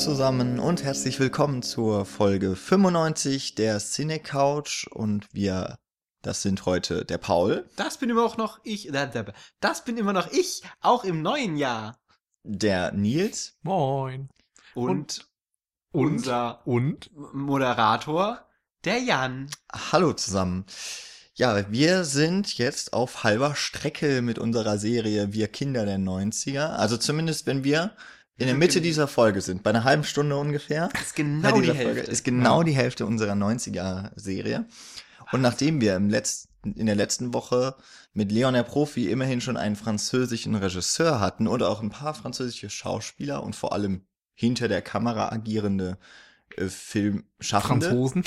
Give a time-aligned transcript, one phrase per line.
[0.00, 5.78] Hallo zusammen und herzlich willkommen zur Folge 95 der Cine Couch und wir,
[6.22, 8.90] das sind heute der Paul, Das bin immer auch noch ich.
[9.60, 11.98] Das bin immer noch ich, auch im neuen Jahr.
[12.44, 14.30] der Nils Moin.
[14.72, 15.28] Und,
[15.92, 16.12] Und?
[16.14, 17.10] unser Und?
[17.34, 18.48] Moderator,
[18.86, 19.50] der Jan.
[19.70, 20.64] Hallo zusammen.
[21.34, 26.70] Ja, wir sind jetzt auf halber Strecke mit unserer Serie Wir Kinder der 90er.
[26.76, 27.94] Also zumindest, wenn wir
[28.40, 30.88] in der Mitte dieser Folge sind, bei einer halben Stunde ungefähr.
[30.94, 31.84] Das ist genau die Hälfte.
[31.84, 34.64] Folge ist genau die Hälfte unserer 90er-Serie.
[35.30, 37.76] Und nachdem wir im letzten, in der letzten Woche
[38.14, 42.70] mit Leon der Profi immerhin schon einen französischen Regisseur hatten und auch ein paar französische
[42.70, 45.98] Schauspieler und vor allem hinter der Kamera agierende
[46.56, 47.88] äh, Filmschaffende.
[47.88, 48.24] Franzosen?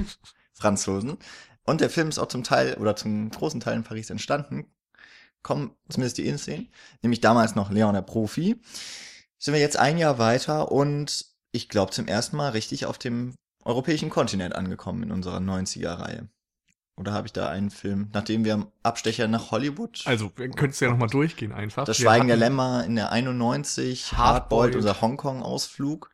[0.52, 1.16] Franzosen.
[1.64, 4.66] Und der Film ist auch zum Teil oder zum großen Teil in Paris entstanden.
[5.42, 6.68] Kommen zumindest die Innenszenen.
[7.02, 8.60] Nämlich damals noch Leon der Profi.
[9.38, 13.34] Sind wir jetzt ein Jahr weiter und ich glaube zum ersten Mal richtig auf dem
[13.64, 16.28] europäischen Kontinent angekommen in unserer 90er-Reihe.
[16.98, 20.86] Oder habe ich da einen Film, nachdem wir am Abstecher nach Hollywood, Also, könntest du
[20.86, 21.84] ja nochmal durchgehen einfach.
[21.84, 24.18] das Wir Schweigen der Lämmer in der 91, Hardboiled.
[24.18, 26.10] Hardboiled, unser Hongkong-Ausflug.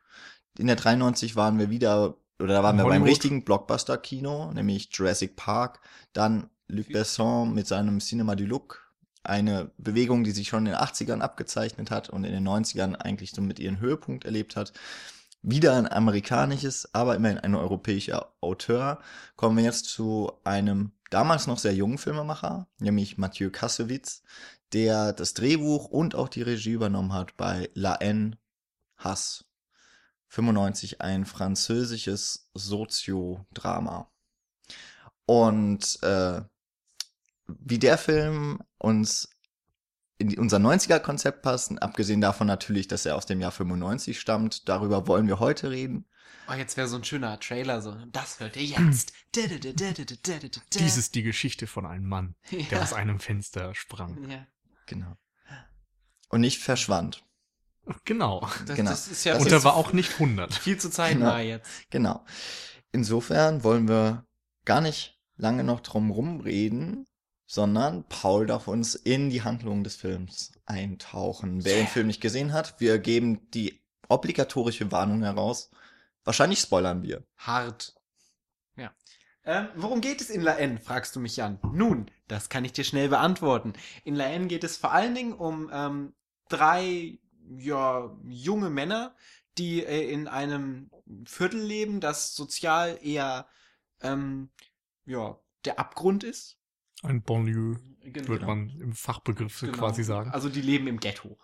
[0.57, 3.09] In der 93 waren wir wieder, oder da waren wir beim Hollywood.
[3.09, 5.79] richtigen Blockbuster-Kino, nämlich Jurassic Park.
[6.11, 8.82] Dann Luc Besson mit seinem Cinema du Look.
[9.23, 13.31] Eine Bewegung, die sich schon in den 80ern abgezeichnet hat und in den 90ern eigentlich
[13.31, 14.73] so mit ihren Höhepunkt erlebt hat.
[15.41, 18.99] Wieder ein amerikanisches, aber immerhin ein europäischer Auteur.
[19.35, 24.23] Kommen wir jetzt zu einem damals noch sehr jungen Filmemacher, nämlich Mathieu Kassovitz,
[24.73, 28.37] der das Drehbuch und auch die Regie übernommen hat bei La Haine,
[28.97, 29.45] Hass.
[30.29, 34.09] 95 ein französisches Soziodrama.
[35.25, 36.41] Und äh,
[37.47, 39.29] wie der Film uns
[40.17, 45.07] in unser 90er-Konzept passt, abgesehen davon natürlich, dass er aus dem Jahr 95 stammt, darüber
[45.07, 46.05] wollen wir heute reden.
[46.49, 47.95] Oh, jetzt wäre so ein schöner Trailer, so.
[48.11, 49.13] Das hört ihr jetzt.
[49.35, 52.81] Dies ist die Geschichte von einem Mann, der Ja.
[52.81, 54.29] aus einem Fenster sprang.
[54.29, 54.45] Ja.
[54.85, 55.17] Genau.
[56.29, 57.23] Und nicht verschwand.
[58.05, 58.47] Genau.
[58.65, 58.91] Das, Genau.
[58.91, 60.53] das ist ja Und er war auch nicht 100.
[60.53, 61.49] viel zu zeitnah Genau.
[61.49, 61.69] jetzt.
[61.89, 62.25] Genau.
[62.91, 64.25] Insofern wollen wir
[64.65, 67.07] gar nicht lange noch drum rumreden,
[67.45, 71.63] sondern Paul darf uns in die Handlung des Films eintauchen.
[71.65, 75.71] Wer den Film nicht gesehen hat, wir geben die obligatorische Warnung heraus.
[76.23, 77.23] Wahrscheinlich spoilern wir.
[77.37, 77.95] Hart.
[78.75, 78.93] Ja.
[79.43, 81.59] Ähm, worum geht es in La N, fragst du mich an.
[81.73, 83.73] Nun, das kann ich dir schnell beantworten.
[84.03, 86.13] In La N geht es vor allen Dingen um ähm,
[86.47, 87.19] drei
[87.57, 89.15] ja, junge Männer,
[89.57, 90.89] die äh, in einem
[91.25, 93.47] Viertel leben, das sozial eher
[94.01, 94.49] ähm,
[95.05, 96.57] ja, der Abgrund ist.
[97.03, 98.27] Ein Bonlieu, Genau.
[98.27, 99.77] würde man im Fachbegriff Genau.
[99.77, 100.31] quasi sagen.
[100.31, 101.37] Also die leben im Ghetto.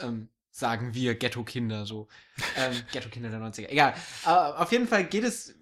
[0.00, 2.08] Ähm, sagen wir Ghetto-Kinder so.
[2.56, 3.68] Ähm, Ghetto-Kinder der 90er.
[3.68, 3.94] Egal.
[4.24, 5.54] Aber auf jeden Fall geht es,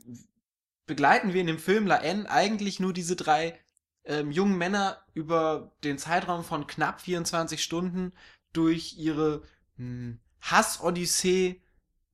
[0.87, 3.59] begleiten wir in dem Film La N eigentlich nur diese drei
[4.05, 8.13] ähm, jungen Männer über den Zeitraum von knapp 24 Stunden
[8.53, 9.43] durch ihre
[9.77, 11.61] hm, Hass-Odyssee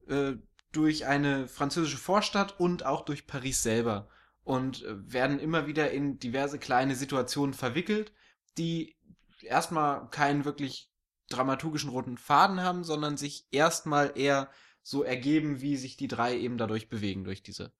[0.08, 0.32] äh,
[0.72, 4.08] durch eine französische Vorstadt und auch durch Paris selber
[4.50, 8.12] und äh, werden immer wieder in diverse kleine Situationen verwickelt,
[8.58, 8.96] die
[9.42, 10.90] erstmal keinen wirklich
[11.28, 14.50] dramaturgischen roten Faden haben, sondern sich erstmal eher
[14.82, 17.72] so ergeben, wie sich die drei eben dadurch bewegen, durch diese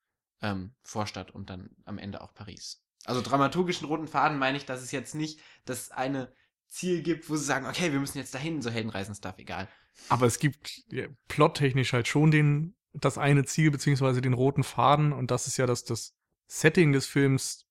[0.43, 2.85] ähm, Vorstadt und dann am Ende auch Paris.
[3.05, 6.33] Also dramaturgischen roten Faden meine ich, dass es jetzt nicht das eine
[6.69, 9.67] Ziel gibt, wo sie sagen, okay, wir müssen jetzt dahin, so Heldenreisen-Stuff, egal.
[10.09, 15.13] Aber es gibt ja, plottechnisch halt schon den, das eine Ziel, beziehungsweise den roten Faden.
[15.13, 16.15] Und das ist ja das, das
[16.53, 17.65] Setting des Films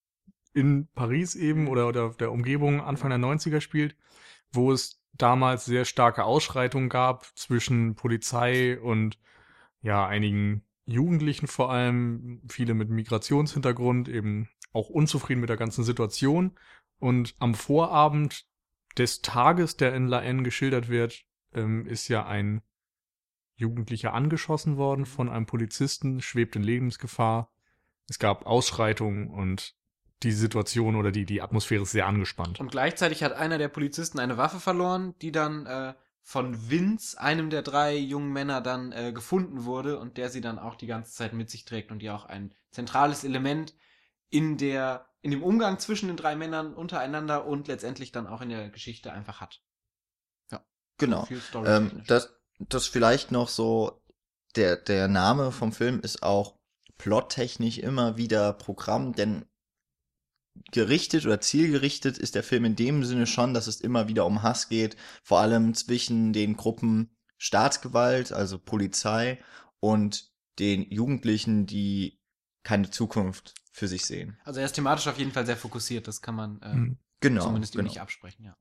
[0.54, 3.98] in Paris eben oder, oder der Umgebung Anfang der 90er spielt,
[4.54, 9.20] wo es damals sehr starke Ausschreitungen gab zwischen Polizei und
[9.82, 16.58] ja, einigen Jugendlichen vor allem, viele mit Migrationshintergrund, eben auch unzufrieden mit der ganzen Situation.
[17.00, 18.48] Und am Vorabend
[18.98, 22.62] des Tages, der in La N geschildert wird, ähm, ist ja ein
[23.58, 27.52] Jugendlicher angeschossen worden von einem Polizisten, schwebt in Lebensgefahr.
[28.10, 29.76] Es gab Ausschreitungen und
[30.24, 32.60] die Situation oder die, die Atmosphäre ist sehr angespannt.
[32.60, 37.50] Und gleichzeitig hat einer der Polizisten eine Waffe verloren, die dann äh, von Vince, einem
[37.50, 41.14] der drei jungen Männer, dann äh, gefunden wurde und der sie dann auch die ganze
[41.14, 43.74] Zeit mit sich trägt und die auch ein zentrales Element
[44.30, 48.50] in der, in dem Umgang zwischen den drei Männern untereinander und letztendlich dann auch in
[48.50, 49.62] der Geschichte einfach hat.
[51.00, 51.26] Genau.
[51.26, 54.04] Viel Story Ähm, das, das vielleicht noch so,
[54.56, 56.59] der, der Name vom Film ist auch
[57.00, 59.46] plottechnisch immer wieder Programm, denn
[60.72, 64.44] gerichtet oder zielgerichtet ist der Film in dem Sinne schon, dass es immer wieder um
[64.44, 69.40] Hass geht, vor allem zwischen den Gruppen Staatsgewalt, also Polizei
[69.80, 72.20] und den Jugendlichen, die
[72.64, 74.38] keine Zukunft für sich sehen.
[74.44, 76.98] Also er ist thematisch auf jeden Fall sehr fokussiert, das kann man äh, Mhm.
[77.22, 77.44] Genau.
[77.44, 77.84] zumindest genau.
[77.84, 78.56] nicht absprechen, ja.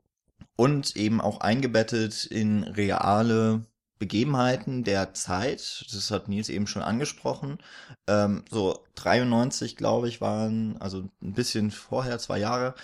[0.56, 3.66] und eben auch eingebettet in reale
[3.98, 5.86] Begebenheiten der Zeit.
[5.92, 7.58] Das hat Nils eben schon angesprochen.
[8.06, 12.74] Ähm, so 93, glaube ich, waren, also ein bisschen vorher, zwei Jahre,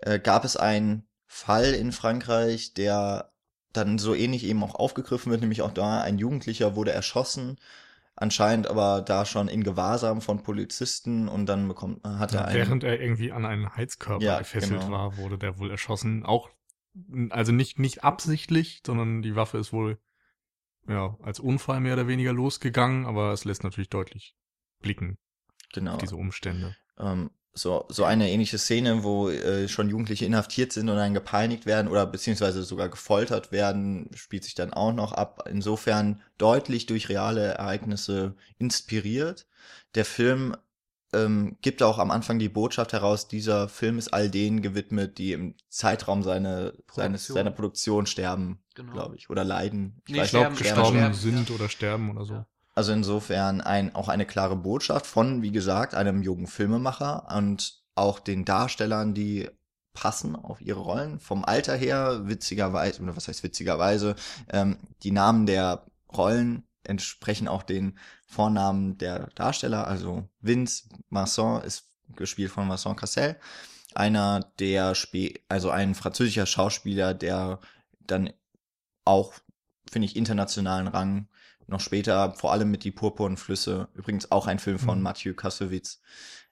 [0.00, 3.32] äh, gab es einen Fall in Frankreich, der
[3.72, 7.58] dann so ähnlich eben auch aufgegriffen wird, nämlich auch da ein Jugendlicher wurde erschossen,
[8.14, 12.84] anscheinend aber da schon in Gewahrsam von Polizisten und dann bekommt hat er einen, Während
[12.84, 14.92] er irgendwie an einen Heizkörper Ja, gefesselt genau.
[14.92, 16.24] war, wurde der wohl erschossen.
[16.24, 16.48] Auch,
[17.30, 19.98] also nicht, nicht absichtlich, sondern die Waffe ist wohl,
[20.88, 24.34] ja, als Unfall mehr oder weniger losgegangen, aber es lässt natürlich deutlich
[24.80, 25.18] blicken
[25.72, 26.76] genau, auf diese Umstände.
[26.98, 31.64] ähm, so, so eine ähnliche Szene, wo äh, schon Jugendliche inhaftiert sind und dann gepeinigt
[31.64, 35.48] werden oder beziehungsweise sogar gefoltert werden, spielt sich dann auch noch ab.
[35.50, 39.46] Insofern deutlich durch reale Ereignisse inspiriert.
[39.94, 40.54] Der Film
[41.12, 45.32] ähm, gibt auch am Anfang die Botschaft heraus, dieser Film ist all denen gewidmet, die
[45.32, 47.34] im Zeitraum seine, seines, Produktion.
[47.34, 48.92] seiner Produktion sterben, Genau.
[48.92, 50.02] glaube ich, oder leiden.
[50.08, 51.54] Nee, Ich sterben, glaube, sterben, gestorben sterben, sind ja.
[51.54, 52.34] oder sterben oder so.
[52.34, 52.46] Ja.
[52.74, 58.18] Also insofern ein, auch eine klare Botschaft von, wie gesagt, einem jungen Filmemacher und auch
[58.18, 59.48] den Darstellern, die
[59.94, 61.18] passen auf ihre Rollen.
[61.18, 64.14] Vom Alter her, witzigerweise, oder was heißt witzigerweise,
[64.50, 69.86] ähm, die Namen der Rollen entsprechen auch den Vornamen der Darsteller.
[69.86, 73.36] Also Vince Masson ist gespielt von Vincent Cassel.
[73.94, 77.60] Einer der, Spe also ein französischer Schauspieler, der
[78.00, 78.32] dann
[79.04, 79.34] auch,
[79.90, 81.28] finde ich, internationalen Rang
[81.68, 85.02] noch später, vor allem mit Die purpurnen Flüsse, übrigens auch ein Film von Mhm.
[85.04, 86.00] Mathieu Kassovitz,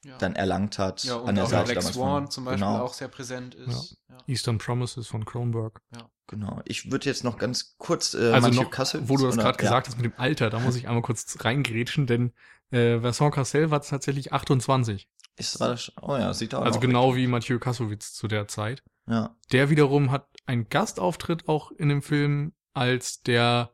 [0.05, 0.19] Ja.
[0.19, 1.05] dann erlangt hat.
[1.05, 3.09] ja, und an der auch Seite Black damals Swan von- zum Beispiel genau, auch sehr
[3.09, 3.97] präsent ist.
[4.09, 4.17] Ja.
[4.27, 5.81] Eastern Promises von Kronberg.
[6.27, 6.63] Genau.
[6.65, 9.63] Ich würde jetzt noch ganz kurz äh, also noch, Kassovitz, wo du das gerade ja,
[9.63, 12.33] gesagt hast mit dem Alter, da muss ich einmal kurz reingrätschen, denn
[12.71, 15.09] äh, Vincent Cassel war tatsächlich 28.
[15.37, 18.83] Ist, das, oh ja, sieht auch Also genau wie Mathieu Kassovitz zu der Zeit.
[19.07, 23.71] Ja, Der wiederum hat einen Gastauftritt auch in dem Film als der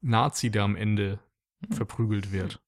[0.00, 1.18] Nazi, der am Ende
[1.66, 1.76] Hm.
[1.76, 2.60] verprügelt wird.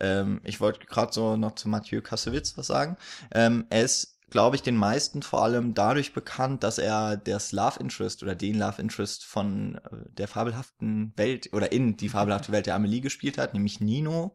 [0.00, 2.96] Ähm, ich wollte gerade so noch zu Mathieu Kassovitz was sagen.
[3.32, 7.80] Ähm, er ist, glaube ich, den meisten vor allem dadurch bekannt, dass er das Love
[7.80, 9.80] Interest oder den Love Interest von äh,
[10.16, 14.34] der fabelhaften Welt oder in die fabelhafte Welt der Amelie gespielt hat, nämlich Nino.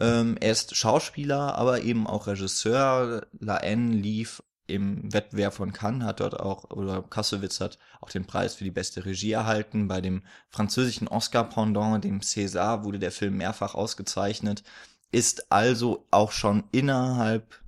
[0.00, 3.26] Ähm, er ist Schauspieler, aber eben auch Regisseur.
[3.38, 8.26] La N lief im Wettbewerb von Cannes, hat dort auch, oder Kassovitz hat auch den
[8.26, 9.88] Preis für die beste Regie erhalten.
[9.88, 14.62] Bei dem französischen Oscar-Pendant, dem César, wurde der Film mehrfach ausgezeichnet,
[15.10, 17.61] ist also auch schon innerhalb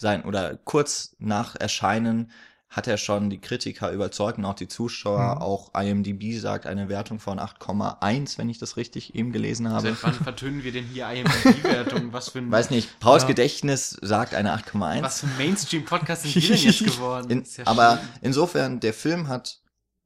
[0.00, 2.30] sein, oder kurz nach Erscheinen
[2.70, 5.36] hat er schon die Kritiker überzeugt und auch die Zuschauer.
[5.36, 5.40] Mhm.
[5.42, 9.88] Auch IMDb sagt eine Wertung von 8,1, wenn ich das richtig eben gelesen habe.
[9.88, 12.12] Seit wann vertönen wir denn hier IMDb-Wertung?
[12.12, 13.28] Was für ein, Weiß nicht, Pauls Ja.
[13.28, 15.02] Gedächtnis sagt eine 8,1.
[15.02, 17.30] was für ein Mainstream-Podcast sind wir denn jetzt geworden?
[17.30, 18.08] In, ja aber schlimm.
[18.20, 19.60] insofern, der Film hat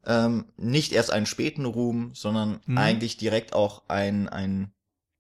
[0.07, 2.79] ähm, nicht erst einen späten Ruhm, sondern Mhm.
[2.79, 4.73] eigentlich direkt auch ein, ein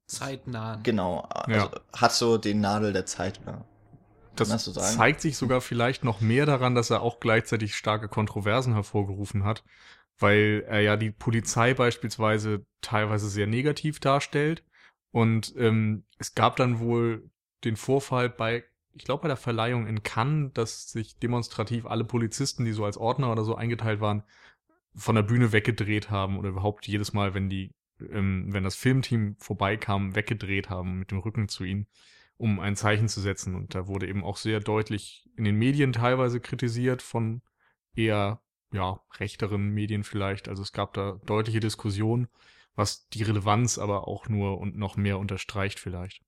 [0.07, 0.79] zeitnah.
[0.85, 1.71] genau, also Ja.
[1.97, 3.64] hat so den Nadel der Zeit oder
[4.37, 8.73] Das so zeigt sich sogar vielleicht noch mehr daran, dass er auch gleichzeitig starke Kontroversen
[8.75, 9.62] hervorgerufen hat,
[10.19, 14.65] weil er ja die Polizei beispielsweise teilweise sehr negativ darstellt.
[15.11, 17.31] Und ähm, es gab dann wohl
[17.65, 22.65] den Vorfall bei, ich glaube bei der Verleihung in Cannes, dass sich demonstrativ alle Polizisten,
[22.65, 24.23] die so als Ordner oder so eingeteilt waren,
[24.95, 27.71] von der Bühne weggedreht haben oder überhaupt jedes Mal, wenn die,
[28.11, 31.87] ähm, wenn das Filmteam vorbeikam, weggedreht haben mit dem Rücken zu ihnen
[32.37, 33.55] um ein Zeichen zu setzen.
[33.55, 37.43] Und da wurde eben auch sehr deutlich in den Medien teilweise kritisiert von
[37.95, 40.49] eher, ja, rechteren Medien vielleicht.
[40.49, 42.29] Also es gab da deutliche Diskussionen,
[42.75, 46.25] was die Relevanz aber auch nur und noch mehr unterstreicht vielleicht.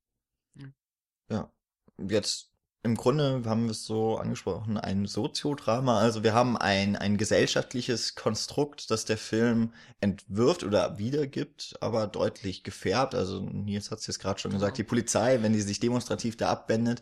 [1.28, 1.50] Ja,
[1.98, 2.53] jetzt
[2.84, 5.98] im Grunde haben wir es so angesprochen, ein Soziodrama.
[6.00, 12.62] Also wir haben ein, ein gesellschaftliches Konstrukt, das der Film entwirft oder wiedergibt, aber deutlich
[12.62, 13.14] gefärbt.
[13.14, 14.60] Also Nils hat es jetzt gerade schon Genau.
[14.60, 17.00] gesagt, die Polizei, wenn die sich demonstrativ da abwendet,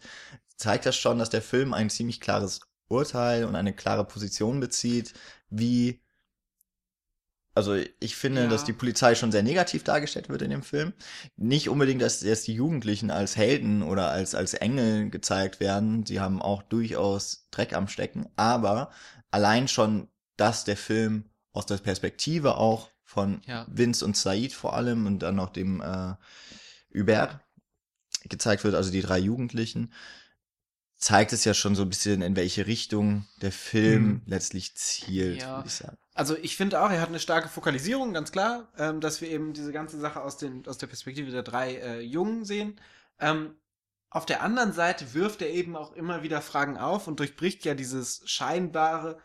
[0.56, 5.14] zeigt das schon, dass der Film ein ziemlich klares Urteil und eine klare Position bezieht,
[5.50, 6.00] wie
[7.54, 8.48] also ich finde, Ja.
[8.48, 10.92] dass die Polizei schon sehr negativ dargestellt wird in dem Film.
[11.36, 16.06] Nicht unbedingt, dass erst die Jugendlichen als Helden oder als, als Engel gezeigt werden.
[16.06, 18.26] Sie haben auch durchaus Dreck am Stecken.
[18.36, 18.90] Aber
[19.30, 23.66] allein schon, dass der Film aus der Perspektive auch von Ja.
[23.70, 26.14] Vince und Said vor allem und dann noch dem äh,
[26.98, 27.40] Hubert
[28.24, 29.92] gezeigt wird, also die drei Jugendlichen,
[31.02, 34.22] zeigt es ja schon so ein bisschen, in welche Richtung der Film Mhm.
[34.26, 35.56] letztlich zielt, Ja.
[35.56, 35.96] würde ich sagen.
[36.14, 39.52] Also ich finde auch, er hat eine starke Fokalisierung, ganz klar, ähm, dass wir eben
[39.52, 42.80] diese ganze Sache aus, den, aus der Perspektive der drei äh, Jungen sehen.
[43.18, 43.56] Ähm,
[44.10, 47.74] auf der anderen Seite wirft er eben auch immer wieder Fragen auf und durchbricht ja
[47.74, 49.18] dieses scheinbare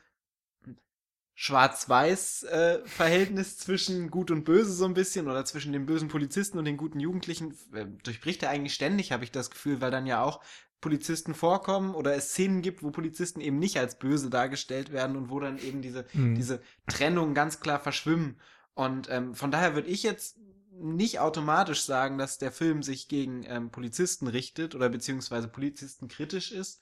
[1.36, 6.78] Schwarz-Weiß-Verhältnis zwischen Gut und Böse so ein bisschen oder zwischen dem bösen Polizisten und den
[6.78, 7.56] guten Jugendlichen.
[7.74, 10.42] Äh, durchbricht er eigentlich ständig, habe ich das Gefühl, weil dann ja auch
[10.82, 15.30] Polizisten vorkommen oder es Szenen gibt, wo Polizisten eben nicht als böse dargestellt werden und
[15.30, 16.36] wo dann eben diese Mhm.
[16.36, 18.40] diese Trennung ganz klar verschwimmen.
[18.74, 20.38] Und ähm, von daher würde ich jetzt
[20.80, 26.52] nicht automatisch sagen, dass der Film sich gegen ähm, Polizisten richtet oder beziehungsweise Polizisten kritisch
[26.52, 26.82] ist,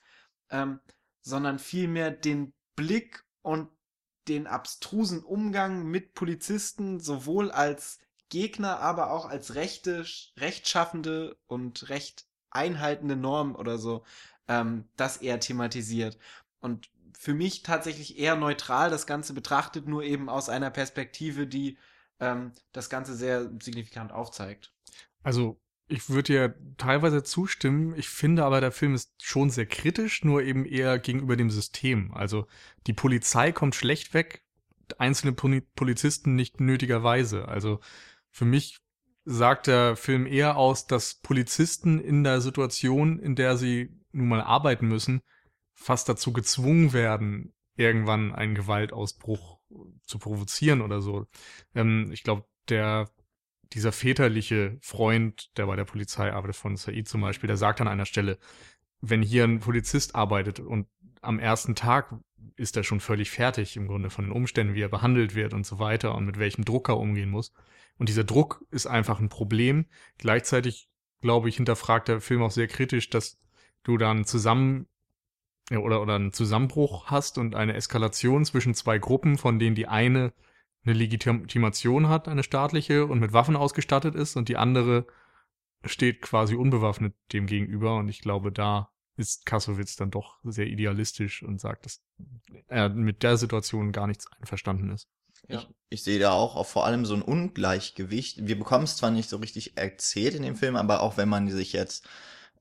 [0.50, 0.80] ähm,
[1.22, 3.70] sondern vielmehr den Blick und
[4.28, 7.98] den abstrusen Umgang mit Polizisten sowohl als
[8.28, 10.04] Gegner, aber auch als rechte,
[10.36, 12.25] rechtschaffende und recht
[12.56, 14.02] einhaltende Norm oder so,
[14.48, 16.18] ähm, das er thematisiert.
[16.60, 21.78] Und für mich tatsächlich eher neutral das Ganze betrachtet, nur eben aus einer Perspektive, die
[22.20, 24.72] ähm, das Ganze sehr signifikant aufzeigt.
[25.22, 27.94] Also, ich würde dir teilweise zustimmen.
[27.96, 32.12] Ich finde aber, der Film ist schon sehr kritisch, nur eben eher gegenüber dem System.
[32.12, 32.46] Also,
[32.86, 34.42] die Polizei kommt schlecht weg,
[34.98, 37.48] einzelne Poli Polizisten nicht nötigerweise.
[37.48, 37.80] Also,
[38.30, 38.78] für mich
[39.26, 44.40] sagt der Film eher aus, dass Polizisten in der Situation, in der sie nun mal
[44.40, 45.20] arbeiten müssen,
[45.74, 49.58] fast dazu gezwungen werden, irgendwann einen Gewaltausbruch
[50.04, 51.26] zu provozieren oder so.
[51.74, 53.10] Ähm, ich glaube, der
[53.72, 57.88] dieser väterliche Freund, der bei der Polizei arbeitet, von Said zum Beispiel, der sagt an
[57.88, 58.38] einer Stelle,
[59.00, 60.86] wenn hier ein Polizist arbeitet und
[61.20, 62.14] am ersten Tag
[62.54, 65.66] ist er schon völlig fertig im Grunde von den Umständen, wie er behandelt wird und
[65.66, 67.52] so weiter und mit welchem Druck er umgehen muss.
[67.98, 69.86] Und dieser Druck ist einfach ein Problem.
[70.18, 70.88] Gleichzeitig,
[71.20, 73.38] glaube ich, hinterfragt der Film auch sehr kritisch, dass
[73.82, 74.86] du dann zusammen
[75.70, 80.32] oder, oder einen Zusammenbruch hast und eine Eskalation zwischen zwei Gruppen, von denen die eine
[80.86, 85.06] eine Legitimation hat, eine staatliche und mit Waffen ausgestattet ist und die andere
[85.84, 91.42] steht quasi unbewaffnet dem gegenüber und ich glaube, da ist Kassowitz dann doch sehr idealistisch
[91.42, 92.02] und sagt, dass
[92.68, 95.08] er mit der Situation gar nichts einverstanden ist.
[95.48, 95.58] Ja.
[95.58, 98.46] Ich, ich sehe da auch, auch vor allem so ein Ungleichgewicht.
[98.46, 101.48] Wir bekommen es zwar nicht so richtig erzählt in dem Film, aber auch wenn man
[101.50, 102.06] sich jetzt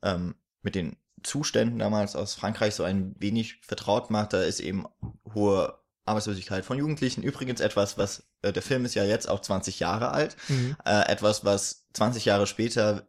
[0.04, 4.86] ähm, mit den Zuständen damals aus Frankreich so ein wenig vertraut macht, da ist eben
[5.34, 7.24] hohe Arbeitslosigkeit von Jugendlichen.
[7.24, 10.38] Übrigens etwas, was, äh, der Film ist ja jetzt auch 20 Jahre alt,
[10.86, 13.08] äh, etwas, was 20 Jahre später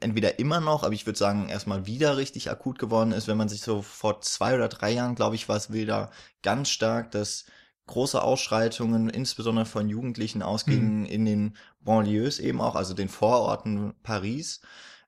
[0.00, 3.48] entweder immer noch, aber ich würde sagen, erstmal wieder richtig akut geworden ist, wenn man
[3.48, 6.10] sich so vor zwei oder drei Jahren, glaube ich, war es wieder
[6.42, 7.46] ganz stark, dass
[7.88, 14.60] große Ausschreitungen, insbesondere von Jugendlichen ausgingen in den Banlieues eben auch, also den Vororten Paris,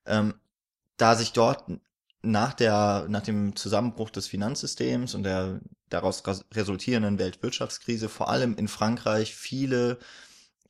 [0.05, 0.33] ähm,
[0.97, 1.63] da sich dort
[2.21, 8.55] nach der, nach dem Zusammenbruch des Finanzsystems und der daraus res- resultierenden Weltwirtschaftskrise vor allem
[8.55, 9.97] in Frankreich viele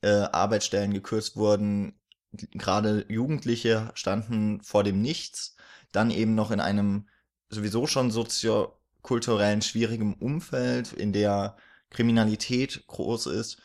[0.00, 1.94] äh, Arbeitsstellen gekürzt wurden.
[2.32, 5.56] Gerade Jugendliche standen vor dem Nichts,
[5.92, 7.08] dann eben noch in einem
[7.50, 11.56] sowieso schon soziokulturellen schwierigen Umfeld, in der
[11.92, 13.58] Kriminalität groß ist.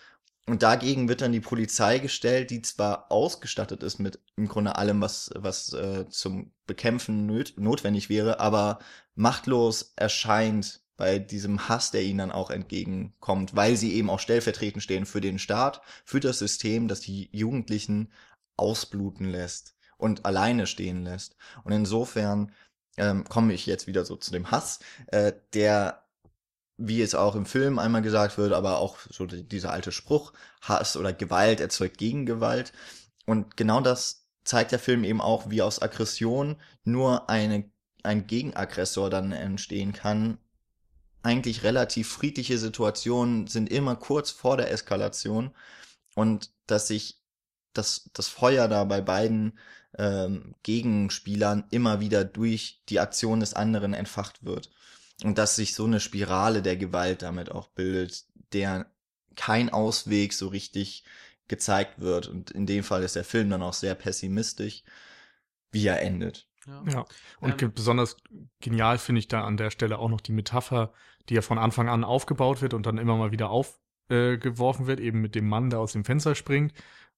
[0.45, 5.01] Und dagegen wird dann die Polizei gestellt, die zwar ausgestattet ist mit im Grunde allem,
[5.01, 8.79] was, was äh, zum Bekämpfen nöt notwendig wäre, aber
[9.15, 14.81] machtlos erscheint bei diesem Hass, der ihnen dann auch entgegenkommt, weil sie eben auch stellvertretend
[14.81, 18.11] stehen für den Staat, für das System, das die Jugendlichen
[18.55, 21.35] ausbluten lässt und alleine stehen lässt.
[21.63, 22.51] Und insofern
[22.97, 26.06] ähm, komme ich jetzt wieder so zu dem Hass, äh, der
[26.77, 30.33] wie es auch im Film einmal gesagt wird, aber auch so die- dieser alte Spruch,
[30.61, 32.71] Hass oder Gewalt erzeugt Gegengewalt.
[33.25, 37.69] Und genau das zeigt der Film eben auch, wie aus Aggression nur eine,
[38.03, 40.37] ein Gegenaggressor dann entstehen kann.
[41.23, 45.53] Eigentlich relativ friedliche Situationen sind immer kurz vor der Eskalation
[46.15, 47.21] und dass sich
[47.73, 49.57] das, das Feuer da bei beiden
[49.97, 54.69] ähm, Gegenspielern immer wieder durch die Aktion des anderen entfacht wird.
[55.23, 58.91] Und dass sich so eine Spirale der Gewalt damit auch bildet, der
[59.35, 61.03] kein Ausweg so richtig
[61.47, 62.27] gezeigt wird.
[62.27, 64.83] Und in dem Fall ist der Film dann auch sehr pessimistisch,
[65.71, 66.47] wie er endet.
[66.67, 67.05] Ja.
[67.39, 68.17] Und Ähm, besonders
[68.59, 70.91] genial finde ich da an der Stelle auch noch die Metapher,
[71.29, 74.99] die ja von Anfang an aufgebaut wird und dann immer mal wieder aufgeworfen äh, wird,
[74.99, 76.73] eben mit dem Mann, der aus dem Fenster springt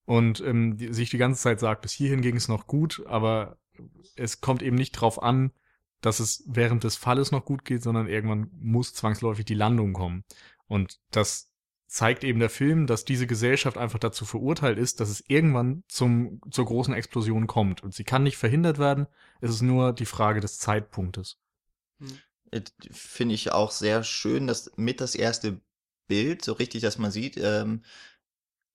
[0.06, 3.58] und ähm, die, sich die ganze Zeit sagt, bis hierhin ging es noch gut, aber
[4.16, 5.52] es kommt eben nicht drauf an,
[6.02, 10.24] dass es während des Falles noch gut geht, sondern irgendwann muss zwangsläufig die Landung kommen.
[10.68, 11.52] Und das
[11.88, 16.40] zeigt eben der Film, dass diese Gesellschaft einfach dazu verurteilt ist, dass es irgendwann zum,
[16.52, 17.84] zur großen Explosion kommt.
[17.84, 19.08] Und sie kann nicht verhindert werden,
[19.42, 21.40] es ist nur die Frage des Zeitpunktes.
[22.00, 22.64] Hm.
[22.92, 25.62] Finde ich auch sehr schön, dass mit das erste
[26.08, 27.84] Bild, so richtig, dass man sieht, ähm,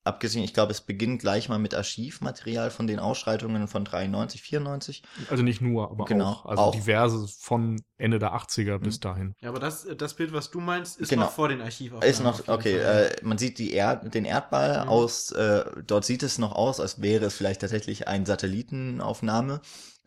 [0.05, 5.03] abgesehen, ich glaube, es beginnt gleich mal mit Archivmaterial von den Ausschreitungen von 93, 94.
[5.31, 6.47] Also nicht nur, aber Genau, auch.
[6.47, 6.75] Also auch.
[6.75, 9.35] diverse von Ende der 80er bis dahin.
[9.41, 11.23] Ja, aber das, das Bild, was du meinst, ist Genau.
[11.23, 12.11] noch vor den Archivaufnahmen.
[12.11, 14.89] Ist noch, okay, äh, man sieht die Erd den Erdball Mhm.
[14.91, 19.61] aus, äh, dort sieht es noch aus, als wäre es vielleicht tatsächlich eine Satellitenaufnahme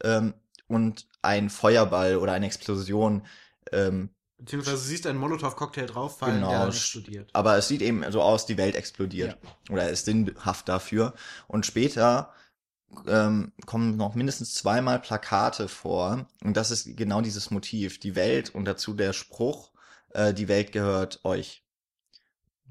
[0.03, 0.33] ähm,
[0.67, 3.25] und ein Feuerball oder eine Explosion.
[3.71, 7.29] Ähm, Beziehungsweise du siehst einen Molotow-Cocktail drauffallen, Genau, der dann explodiert.
[7.33, 9.37] aber es sieht eben so aus, die Welt explodiert.
[9.71, 11.13] Oder ist sinnhaft dafür.
[11.47, 12.31] Und später
[13.07, 16.27] ähm, kommen noch mindestens zweimal Plakate vor.
[16.43, 17.99] Und das ist genau dieses Motiv.
[17.99, 19.71] Die Welt und dazu der Spruch,
[20.11, 21.63] äh, die Welt gehört euch.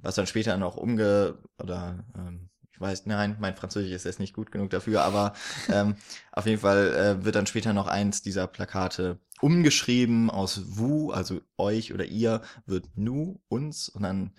[0.02, 1.38] Was dann später noch umge...
[1.58, 5.32] oder ähm, ich weiß, nein, mein Französisch ist jetzt nicht gut genug dafür, aber
[5.70, 5.96] ähm,
[6.30, 11.40] auf jeden Fall äh, wird dann später noch eins dieser Plakate umgeschrieben aus vous, also
[11.56, 13.88] euch oder ihr, wird nu, uns.
[13.88, 14.32] Und dann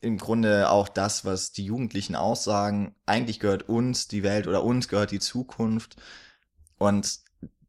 [0.00, 4.88] im Grunde auch das, was die Jugendlichen aussagen, eigentlich gehört uns die Welt oder uns
[4.88, 5.96] gehört die Zukunft.
[6.78, 7.20] Und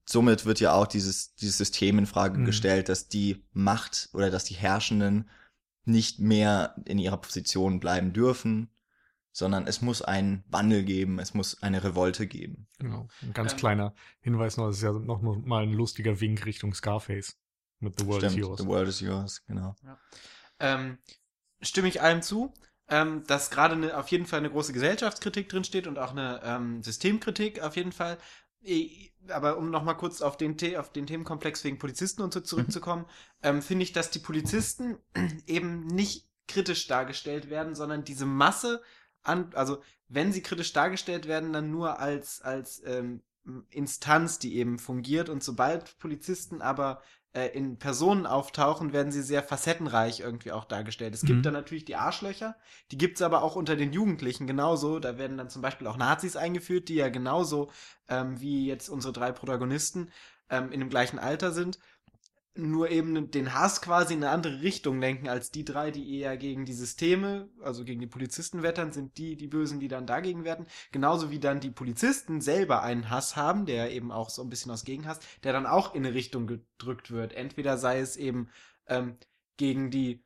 [0.05, 2.45] somit wird ja auch dieses, dieses System in Frage Mhm.
[2.45, 5.29] gestellt, dass die Macht oder dass die Herrschenden
[5.83, 8.69] nicht mehr in ihrer Position bleiben dürfen,
[9.35, 12.67] sondern es muss einen Wandel geben, es muss eine Revolte geben.
[12.79, 13.09] Genau.
[13.21, 16.73] Ein ganz Ähm, kleiner Hinweis noch, das ist ja noch mal ein lustiger Wink Richtung
[16.73, 17.37] Scarface
[17.79, 18.61] mit The World is Stimmt, Yours.
[18.61, 19.75] the world is yours, genau.
[20.61, 20.99] Ähm,
[21.61, 22.53] stimme ich allem zu,
[22.87, 26.39] ähm, dass gerade ne, auf jeden Fall eine große Gesellschaftskritik drin steht und auch eine
[26.45, 28.17] ähm, Systemkritik auf jeden Fall.
[29.27, 33.05] Aber um nochmal kurz auf den, The auf den Themenkomplex wegen Polizisten und so zurückzukommen,
[33.43, 34.97] ähm, finde ich, dass die Polizisten
[35.45, 38.81] eben nicht kritisch dargestellt werden, sondern diese Masse
[39.25, 43.21] an, also wenn sie kritisch dargestellt werden, dann nur als, als ähm,
[43.69, 47.01] Instanz, die eben fungiert und sobald Polizisten aber
[47.33, 51.13] äh, in Personen auftauchen, werden sie sehr facettenreich irgendwie auch dargestellt.
[51.13, 51.27] Es Mhm.
[51.27, 52.55] gibt dann natürlich die Arschlöcher,
[52.91, 54.99] die gibt's aber auch unter den Jugendlichen genauso.
[54.99, 57.69] Da werden dann zum Beispiel auch Nazis eingeführt, die ja genauso
[58.09, 60.11] ähm, wie jetzt unsere drei Protagonisten
[60.49, 61.79] ähm, in dem gleichen Alter sind.
[62.57, 66.37] Nur eben den Hass quasi in eine andere Richtung lenken als die drei, die eher
[66.37, 70.45] gegen die Systeme, also gegen die Polizisten wettern, sind die die Bösen, die dann dagegen
[70.45, 70.65] werden.
[70.93, 74.71] Genauso wie dann die Polizisten selber einen Hass haben, der eben auch so ein bisschen
[74.71, 77.33] aus Gegenhass, der dann auch in eine Richtung gedrückt wird.
[77.33, 78.49] Entweder sei es eben
[78.87, 79.17] ähm,
[79.57, 80.23] gegen die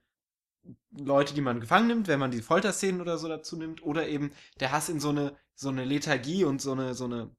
[0.91, 4.31] Leute, die man gefangen nimmt, wenn man die Folterszenen oder so dazu nimmt, oder eben
[4.59, 7.35] der Hass in so eine, so eine Lethargie und so eine, so eine,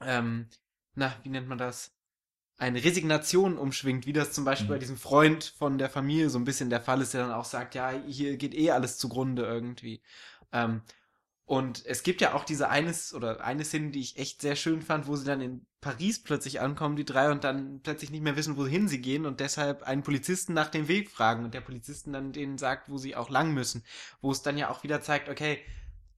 [0.00, 0.48] ähm,
[0.94, 1.94] na, wie nennt man das?
[2.60, 4.74] Eine Resignation umschwingt, wie das zum Beispiel Mhm.
[4.74, 7.46] bei diesem Freund von der Familie so ein bisschen der Fall ist, der dann auch
[7.46, 10.02] sagt, ja, hier geht eh alles zugrunde irgendwie.
[10.52, 10.82] Ähm,
[11.46, 14.82] und es gibt ja auch diese eines oder eine Szene, die ich echt sehr schön
[14.82, 18.36] fand, wo sie dann in Paris plötzlich ankommen, die drei, und dann plötzlich nicht mehr
[18.36, 22.12] wissen, wohin sie gehen und deshalb einen Polizisten nach dem Weg fragen und der Polizisten
[22.12, 23.84] dann denen sagt, wo sie auch lang müssen.
[24.20, 25.60] Wo es dann ja auch wieder zeigt, okay,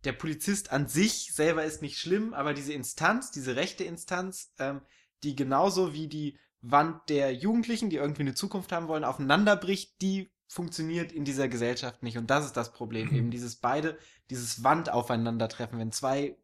[0.04, 4.82] der Polizist an sich selber ist nicht schlimm, aber diese Instanz, diese rechte Instanz, ähm,
[5.22, 10.30] die genauso wie die Wand der Jugendlichen, die irgendwie eine Zukunft haben wollen, aufeinanderbricht, die
[10.46, 12.18] funktioniert in dieser Gesellschaft nicht.
[12.18, 13.08] Und das ist das Problem.
[13.08, 13.16] Mhm.
[13.16, 13.98] Eben dieses beide,
[14.30, 16.36] dieses Wand aufeinandertreffen, wenn zwei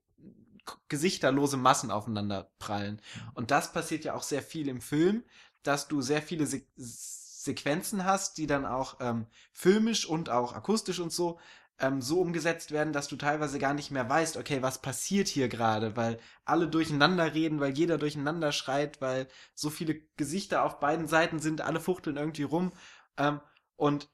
[0.89, 3.01] gesichterlose Massen aufeinander prallen.
[3.35, 5.25] Und das passiert ja auch sehr viel im Film,
[5.63, 10.99] dass du sehr viele Se Sequenzen hast, die dann auch ähm, filmisch und auch akustisch
[10.99, 11.39] und so
[11.81, 15.49] ähm, so umgesetzt werden, dass du teilweise gar nicht mehr weißt, okay, was passiert hier
[15.49, 21.07] gerade, weil alle durcheinander reden, weil jeder durcheinander schreit, weil so viele Gesichter auf beiden
[21.07, 22.73] Seiten sind, alle fuchteln irgendwie rum
[23.17, 23.41] ähm,
[23.77, 24.11] und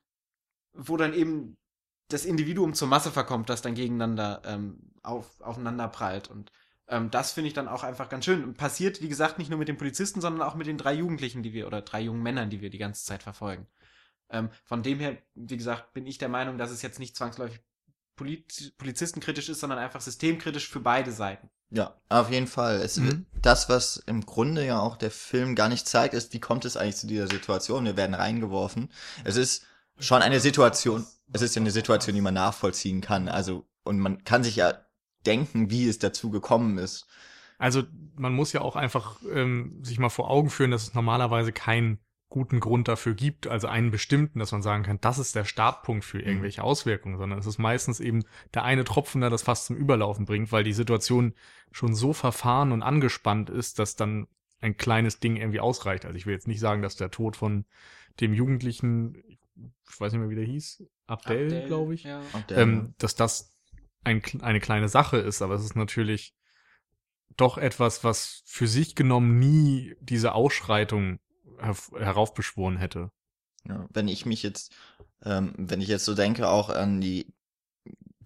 [0.74, 1.56] wo dann eben
[2.08, 6.52] das Individuum zur Masse verkommt, das dann gegeneinander ähm, auf, aufeinander prallt und
[6.88, 8.44] ähm, das finde ich dann auch einfach ganz schön.
[8.44, 11.42] Und passiert, wie gesagt, nicht nur mit den Polizisten, sondern auch mit den drei Jugendlichen,
[11.42, 13.66] die wir, oder drei jungen Männern, die wir die ganze Zeit verfolgen.
[14.34, 17.60] Ähm, von dem her, wie gesagt, bin ich der Meinung, dass es jetzt nicht zwangsläufig
[18.16, 21.50] Polit polizistenkritisch ist, sondern einfach systemkritisch für beide Seiten.
[21.70, 22.76] Ja, auf jeden Fall.
[22.76, 23.26] Es Mhm.
[23.42, 26.76] das, was im Grunde ja auch der Film gar nicht zeigt, ist, wie kommt es
[26.76, 27.84] eigentlich zu dieser Situation?
[27.84, 28.90] Wir werden reingeworfen.
[29.24, 29.66] Es ist
[29.98, 33.28] schon eine Situation, es ist ja eine Situation, die man nachvollziehen kann.
[33.28, 34.74] Also, und man kann sich ja
[35.26, 37.06] denken, wie es dazu gekommen ist.
[37.58, 37.82] Also
[38.16, 41.98] man muss ja auch einfach ähm, sich mal vor Augen führen, dass es normalerweise keinen
[42.34, 46.04] guten Grund dafür gibt, also einen bestimmten, dass man sagen kann, das ist der Startpunkt
[46.04, 49.76] für irgendwelche Auswirkungen, sondern es ist meistens eben der eine Tropfen, der das fast zum
[49.76, 51.34] Überlaufen bringt, weil die Situation
[51.70, 54.26] schon so verfahren und angespannt ist, dass dann
[54.60, 56.06] ein kleines Ding irgendwie ausreicht.
[56.06, 57.66] Also ich will jetzt nicht sagen, dass der Tod von
[58.18, 59.14] dem Jugendlichen,
[59.88, 62.20] ich weiß nicht mehr, wie der hieß, Abdel, Abdel, glaube ich, Ja.
[62.48, 63.56] Der, ähm, dass das
[64.02, 66.34] ein, eine kleine Sache ist, aber es ist natürlich
[67.36, 71.20] doch etwas, was für sich genommen nie diese Ausschreitung
[71.60, 73.10] her heraufbeschworen hätte.
[73.66, 74.72] Ja, wenn ich mich jetzt,
[75.24, 77.32] ähm, wenn ich jetzt so denke, auch an die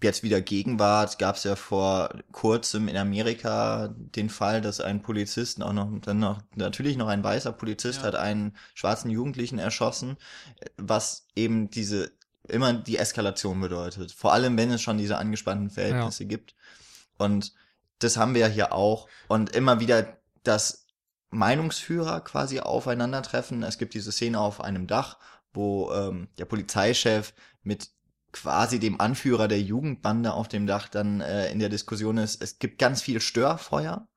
[0.01, 5.61] jetzt wieder Gegenwart, gab es ja vor kurzem in Amerika den Fall, dass ein Polizist
[5.61, 8.07] auch noch, dann noch, natürlich noch ein weißer Polizist Ja.
[8.07, 10.17] hat einen schwarzen Jugendlichen erschossen,
[10.77, 12.11] was eben diese,
[12.47, 14.11] immer die Eskalation bedeutet.
[14.11, 16.55] Vor allem, wenn es schon diese angespannten Verhältnisse gibt.
[17.17, 17.53] Und
[17.99, 19.09] das haben wir ja hier auch.
[19.27, 20.85] Und immer wieder, dass
[21.31, 23.63] Meinungsführer quasi aufeinandertreffen.
[23.63, 25.17] Es gibt diese Szene auf einem Dach,
[25.53, 27.89] wo ähm, der Polizeichef mit
[28.31, 32.41] quasi dem Anführer der Jugendbande auf dem Dach dann äh, in der Diskussion ist.
[32.41, 34.07] Es gibt ganz viel Störfeuer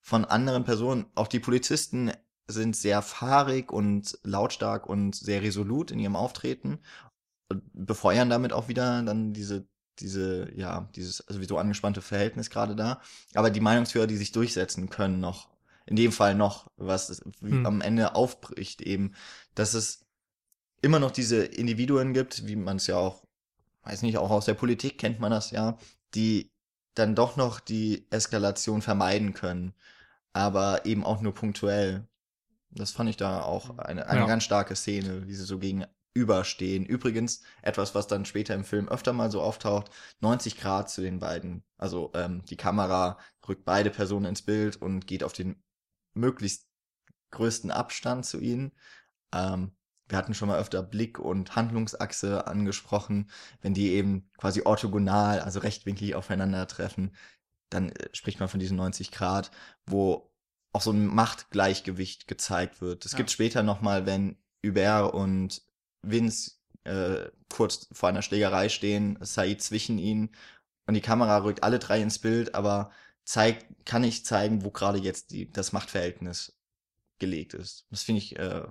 [0.00, 1.06] von anderen Personen.
[1.14, 2.12] Auch die Polizisten
[2.46, 6.80] sind sehr fahrig und lautstark und sehr resolut in ihrem Auftreten
[7.48, 9.66] und befeuern damit auch wieder dann diese
[10.00, 13.00] diese ja dieses sowieso angespannte Verhältnis gerade da.
[13.34, 15.53] Aber die Meinungsführer, die sich durchsetzen können noch
[15.86, 17.64] in dem Fall noch, was Hm.
[17.64, 19.14] am Ende aufbricht eben,
[19.54, 20.04] dass es
[20.82, 23.24] immer noch diese Individuen gibt, wie man es ja auch,
[23.84, 25.78] weiß nicht, auch aus der Politik kennt man das ja,
[26.14, 26.50] die
[26.94, 29.74] dann doch noch die Eskalation vermeiden können,
[30.34, 32.08] aber eben auch nur punktuell.
[32.70, 34.26] Das fand ich da auch eine, eine Ja.
[34.26, 36.86] ganz starke Szene, wie sie so gegenüberstehen.
[36.86, 41.20] Übrigens, etwas, was dann später im Film öfter mal so auftaucht, 90 Grad zu den
[41.20, 41.64] beiden.
[41.78, 43.18] Also ähm, die Kamera
[43.48, 45.62] rückt beide Personen ins Bild und geht auf den
[46.14, 46.66] möglichst
[47.30, 48.72] größten Abstand zu ihnen.
[49.32, 49.72] Ähm,
[50.08, 53.30] wir hatten schon mal öfter Blick- und Handlungsachse angesprochen.
[53.62, 57.16] Wenn die eben quasi orthogonal, also rechtwinklig aufeinandertreffen,
[57.70, 59.50] dann äh, spricht man von diesen 90 Grad,
[59.86, 60.30] wo
[60.72, 63.04] auch so ein Machtgleichgewicht gezeigt wird.
[63.04, 63.18] Das Ja.
[63.18, 65.62] gibt später nochmal, wenn Hubert und
[66.02, 66.52] Vince
[66.84, 70.30] äh, kurz vor einer Schlägerei stehen, Said zwischen ihnen
[70.86, 72.90] und die Kamera rückt alle drei ins Bild, aber
[73.24, 76.56] zeigt, kann nicht zeigen, wo gerade jetzt die, das Machtverhältnis
[77.18, 77.86] gelegt ist.
[77.90, 78.66] Das finde ich, äh,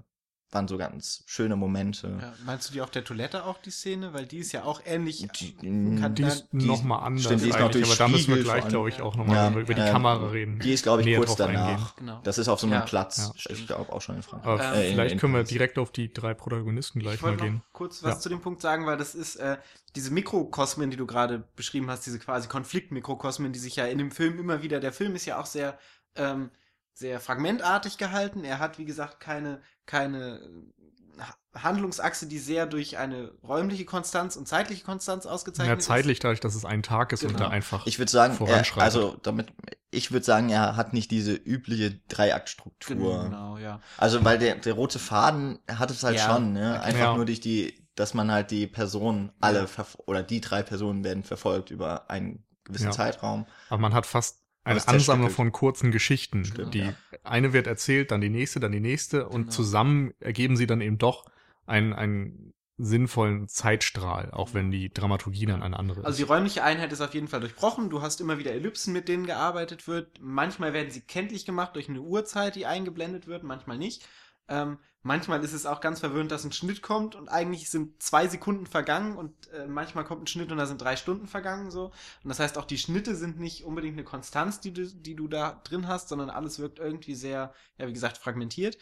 [0.53, 2.17] waren so ganz schöne Momente.
[2.21, 4.13] Ja, meinst du die auf der Toilette auch, die Szene?
[4.13, 5.25] Weil die ist ja auch ähnlich.
[5.39, 5.53] Die-
[5.99, 8.35] kann Die dann- ist die- nochmal anders stimmt, die ist noch eigentlich, aber da müssen
[8.35, 10.59] wir gleich, glaube ich, auch nochmal Ja, über die ähm, Kamera reden.
[10.59, 11.95] Die ist, glaube ich, näher kurz danach.
[11.95, 12.21] Genau.
[12.23, 13.17] Das ist auf so einem Ja, Platz.
[13.17, 13.67] ja, ich stimmt.
[13.67, 14.51] glaube auch schon in Frankreich.
[14.51, 17.21] Aber Ähm, Äh, in- vielleicht in können wir direkt auf die drei Protagonisten gleich Ich
[17.21, 17.61] mal wollte noch gehen.
[17.71, 18.19] kurz was Ja.
[18.19, 19.57] zu dem Punkt sagen, weil das ist äh,
[19.95, 24.11] diese Mikrokosmen, die du gerade beschrieben hast, diese quasi Konfliktmikrokosmen, die sich ja in dem
[24.11, 25.77] Film immer wieder, der Film ist ja auch sehr,
[26.15, 26.49] ähm,
[26.93, 28.43] sehr fragmentartig gehalten.
[28.43, 34.35] Er hat, wie gesagt, keine, keine äh, Ha- Handlungsachse, die sehr durch eine räumliche Konstanz
[34.35, 37.41] und zeitliche Konstanz ausgezeichnet Ja, zeitlich dadurch, dass es ein Tag ist und Genau.
[37.45, 37.85] da einfach.
[37.85, 38.81] Ich würde sagen, er, voranschreitet.
[38.83, 39.53] also damit,
[39.91, 41.99] ich würde sagen, er hat nicht diese übliche ist.
[42.09, 43.23] Dreiaktstruktur.
[43.25, 43.79] Genau, ja.
[43.97, 46.81] Also weil der, der rote Faden hat es halt Ja, schon, ne?
[46.81, 47.15] Einfach Ja.
[47.15, 49.67] nur durch die, dass man halt die Personen alle
[50.07, 52.91] oder die drei Personen werden verfolgt über einen gewissen Ja.
[52.91, 53.45] Zeitraum.
[53.69, 54.87] Aber man hat fast eine.
[54.87, 56.45] Ansammlung von kurzen Geschichten.
[56.45, 56.93] Stimmt, die ja.
[57.23, 59.51] eine wird erzählt, dann die nächste, dann die nächste und Genau.
[59.51, 61.25] zusammen ergeben sie dann eben doch
[61.65, 66.29] einen, einen sinnvollen Zeitstrahl, auch wenn die Dramaturgie dann eine andere Also die ist.
[66.29, 67.89] räumliche Einheit ist auf jeden Fall durchbrochen.
[67.89, 70.19] Du hast immer wieder Ellipsen, mit denen gearbeitet wird.
[70.21, 74.07] Manchmal werden sie kenntlich gemacht durch eine Uhrzeit, die eingeblendet wird, manchmal nicht.
[74.47, 78.27] Ähm, manchmal ist es auch ganz verwirrend, dass ein Schnitt kommt und eigentlich sind zwei
[78.27, 81.85] Sekunden vergangen und äh, manchmal kommt ein Schnitt und da sind drei Stunden vergangen so.
[82.23, 85.27] Und das heißt, auch die Schnitte sind nicht unbedingt eine Konstanz, die du, die du
[85.27, 88.77] da drin hast, sondern alles wirkt irgendwie sehr, ja wie gesagt, fragmentiert.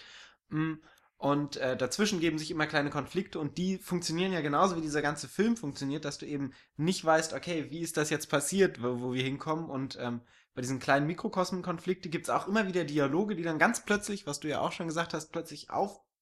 [0.50, 0.76] Mm,
[1.18, 5.02] Und äh, dazwischen geben sich immer kleine Konflikte und die funktionieren ja genauso wie dieser
[5.04, 9.02] ganze Film funktioniert, dass du eben nicht weißt, okay, wie ist das jetzt passiert, wo,
[9.02, 10.22] wo wir hinkommen und ähm,
[10.54, 14.40] bei diesen kleinen Mikrokosmen-Konflikte gibt es auch immer wieder Dialoge, die dann ganz plötzlich, was
[14.40, 15.70] du ja auch schon gesagt hast, plötzlich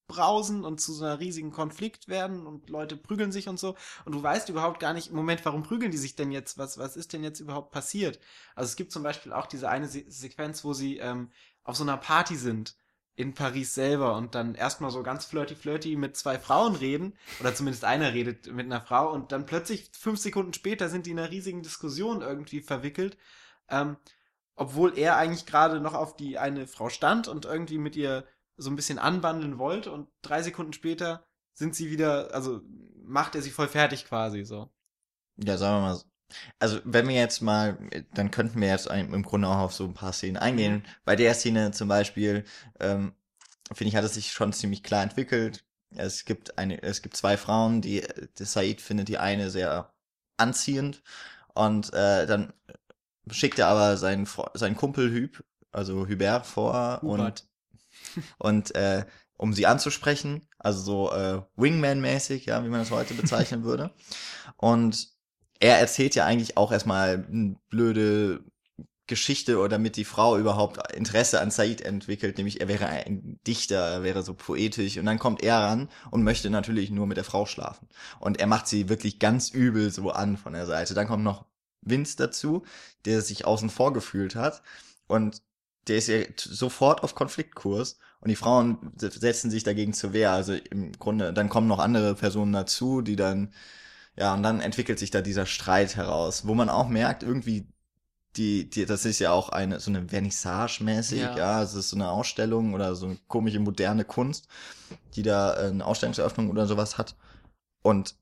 [0.09, 3.75] aufbrausen und zu so einer riesigen Konflikt werden und Leute prügeln sich und so.
[4.05, 6.57] Und du weißt überhaupt gar nicht, im Moment, warum prügeln die sich denn jetzt?
[6.57, 8.19] Was, was ist denn jetzt überhaupt passiert?
[8.55, 11.31] Also es gibt zum Beispiel auch diese eine Se Sequenz, wo sie ähm,
[11.63, 12.75] auf so einer Party sind
[13.15, 17.53] in Paris selber und dann erstmal so ganz flirty flirty mit zwei Frauen reden oder
[17.53, 21.19] zumindest einer redet mit einer Frau und dann plötzlich fünf Sekunden später sind die in
[21.19, 23.17] einer riesigen Diskussion irgendwie verwickelt,
[23.69, 23.97] ähm,
[24.55, 28.25] obwohl er eigentlich gerade noch auf die eine Frau stand und irgendwie mit ihr
[28.59, 32.61] so ein bisschen anbandeln wollte und drei Sekunden später sind sie wieder, also
[33.03, 34.69] macht er sie voll fertig quasi so.
[35.37, 36.05] Ja, sagen wir mal, so.
[36.59, 37.77] also wenn wir jetzt mal,
[38.13, 40.85] dann könnten wir jetzt im Grunde auch auf so ein paar Szenen eingehen.
[41.05, 42.45] Bei der Szene zum Beispiel,
[42.79, 43.13] ähm,
[43.71, 45.65] finde ich, hat es sich schon ziemlich klar entwickelt.
[45.95, 48.03] Es gibt eine, es gibt zwei Frauen, die,
[48.37, 49.93] die Said findet die eine sehr
[50.37, 51.01] anziehend
[51.53, 52.53] und äh, dann
[53.31, 57.19] schickt er aber seinen, seinen Kumpel Hüb, also Hubert vor Hubert.
[57.19, 57.49] und
[58.75, 59.05] äh,
[59.37, 63.91] um sie anzusprechen, also so äh, Wingman-mäßig, ja, wie man das heute bezeichnen würde.
[64.57, 65.07] Und
[65.59, 68.43] er erzählt ja eigentlich auch erstmal hm, blöde
[69.07, 73.79] Geschichte oder damit die Frau überhaupt Interesse an Said entwickelt, nämlich er wäre ein Dichter,
[73.79, 77.23] er wäre so poetisch und dann kommt er ran und möchte natürlich nur mit der
[77.23, 77.89] Frau schlafen.
[78.19, 80.93] Und er macht sie wirklich ganz übel so an von der Seite.
[80.93, 81.45] Dann kommt noch
[81.81, 82.63] Vince dazu,
[83.05, 84.61] der sich außen vor gefühlt hat
[85.07, 85.41] und
[85.87, 90.31] der ist ja sofort auf Konfliktkurs und die Frauen setzen sich dagegen zur Wehr.
[90.31, 93.53] Also im Grunde, dann kommen noch andere Personen dazu, die dann,
[94.15, 97.67] ja, und dann entwickelt sich da dieser Streit heraus, wo man auch merkt, irgendwie,
[98.35, 101.37] die, die, das ist ja auch eine, so eine Vernissage mäßig, ja.
[101.37, 104.47] ja, es ist so eine Ausstellung oder so eine komische moderne Kunst,
[105.15, 107.15] die da eine Ausstellungseröffnung oder sowas hat.
[107.81, 108.15] Und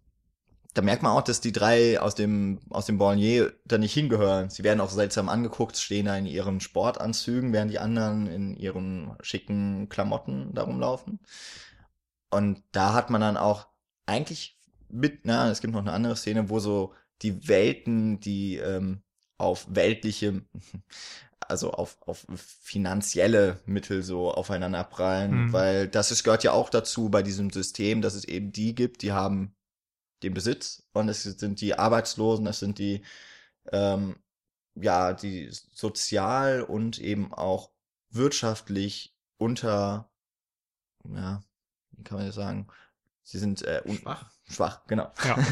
[0.74, 4.50] da merkt man auch, dass die drei aus dem, aus dem Bollier da nicht hingehören.
[4.50, 9.16] Sie werden auch seltsam angeguckt, stehen da in ihren Sportanzügen, während die anderen in ihren
[9.22, 11.20] schicken Klamotten da rumlaufen.
[12.30, 13.68] Und da hat man dann auch
[14.06, 14.58] eigentlich
[14.90, 19.02] mit, na, es gibt noch eine andere Szene, wo so die Welten, die ähm,
[19.38, 20.42] auf weltliche,
[21.40, 22.26] also auf, auf
[22.62, 25.54] finanzielle Mittel so aufeinander prallen, mhm.
[25.54, 29.02] weil das ist, gehört ja auch dazu bei diesem System, dass es eben die gibt,
[29.02, 29.56] die haben
[30.24, 33.04] den Besitz und es sind die Arbeitslosen, es sind die,
[33.72, 34.18] ähm,
[34.76, 37.72] ja, die sozial und eben auch
[38.10, 40.10] wirtschaftlich unter,
[41.04, 41.42] ja,
[41.92, 42.68] wie kann man das sagen?
[43.24, 44.32] Sie sind äh, schwach.
[44.46, 45.12] Schwach, genau.
[45.26, 45.38] Ja.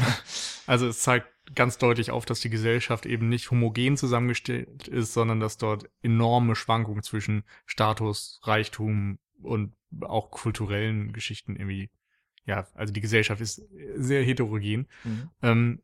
[0.68, 5.38] Also es zeigt ganz deutlich auf, dass die Gesellschaft eben nicht homogen zusammengestellt ist, sondern
[5.38, 11.90] dass dort enorme Schwankungen zwischen Status, Reichtum und auch kulturellen Geschichten irgendwie
[12.46, 13.62] ja, also die Gesellschaft ist
[13.96, 14.86] sehr heterogen.
[15.04, 15.30] Mhm.
[15.42, 15.82] Ähm,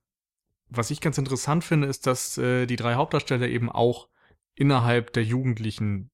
[0.68, 4.08] was ich ganz interessant finde, ist, dass äh, die drei Hauptdarsteller eben auch
[4.54, 6.10] innerhalb der Jugendlichen,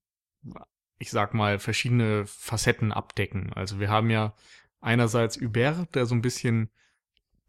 [0.99, 3.53] ich sag mal, verschiedene Facetten abdecken.
[3.53, 4.35] Also wir haben ja
[4.81, 6.71] einerseits Hubert, der so ein bisschen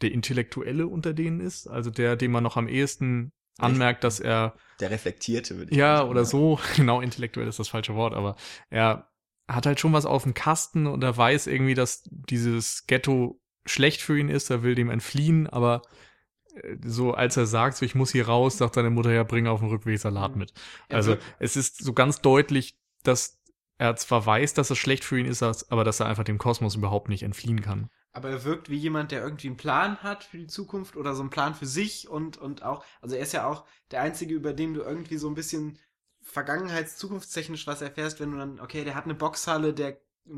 [0.02, 4.56] der Intellektuelle unter denen ist, also der, dem man noch am ehesten anmerkt, dass er
[4.80, 8.36] der reflektierte würde ich ja sagen, oder so genau intellektuell ist das falsche Wort, aber
[8.70, 9.09] er
[9.50, 14.02] hat halt schon was auf dem Kasten und er weiß irgendwie, dass dieses Ghetto schlecht
[14.02, 15.82] für ihn ist, er will dem entfliehen, aber
[16.56, 19.48] äh, so als er sagt, so ich muss hier raus, sagt seine Mutter, ja, bring
[19.48, 20.40] auf dem Rückweg Salat mhm.
[20.40, 20.54] mit.
[20.90, 23.40] Also es ist so ganz deutlich, dass
[23.78, 26.76] er zwar weiß, dass es schlecht für ihn ist, aber dass er einfach dem Kosmos
[26.76, 27.90] überhaupt nicht entfliehen kann.
[28.12, 31.22] Aber er wirkt wie jemand, der irgendwie einen Plan hat für die Zukunft oder so
[31.22, 34.52] einen Plan für sich und, und auch, also er ist ja auch der Einzige, über
[34.52, 35.78] den du irgendwie so ein bisschen
[36.32, 39.98] vergangenheits-, zukunftstechnisch was erfährst, wenn du dann, okay, der hat eine Boxhalle, der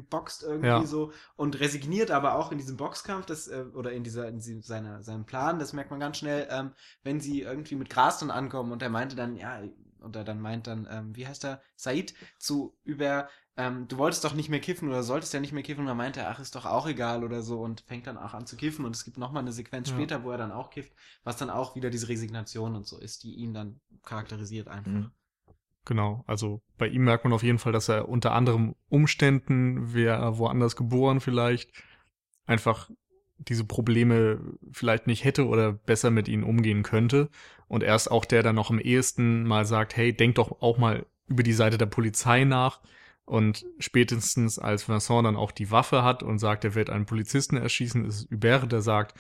[0.10, 0.86] boxt irgendwie ja.
[0.86, 5.04] so und resigniert aber auch in diesem Boxkampf, das, äh, oder in dieser, in seiner,
[5.04, 6.72] seinem Plan, das merkt man ganz schnell, ähm,
[7.04, 9.62] wenn sie irgendwie mit Gras dann ankommen und er meinte dann, ja,
[10.02, 14.34] oder dann meint dann, ähm, wie heißt er, Said, zu über, ähm, du wolltest doch
[14.34, 16.56] nicht mehr kiffen oder solltest ja nicht mehr kiffen und dann meint er, ach, ist
[16.56, 19.18] doch auch egal oder so und fängt dann auch an zu kiffen und es gibt
[19.18, 19.96] nochmal eine Sequenz ja.
[19.96, 23.24] später, wo er dann auch kifft, was dann auch wieder diese Resignation und so ist,
[23.24, 24.92] die ihn dann charakterisiert einfach.
[24.92, 25.12] Mhm.
[25.86, 30.38] Genau, also bei ihm merkt man auf jeden Fall, dass er unter anderem Umständen, wer
[30.38, 31.72] woanders geboren vielleicht,
[32.46, 32.89] einfach
[33.38, 34.39] diese Probleme
[34.72, 37.30] vielleicht nicht hätte oder besser mit ihnen umgehen könnte.
[37.67, 40.78] Und er ist auch der, der noch am ehesten mal sagt, hey, denk doch auch
[40.78, 42.82] mal über die Seite der Polizei nach.
[43.26, 47.58] Und spätestens als Vincent dann auch die Waffe hat und sagt, er wird einen Polizisten
[47.58, 49.17] erschießen, ist Hubert, der sagt,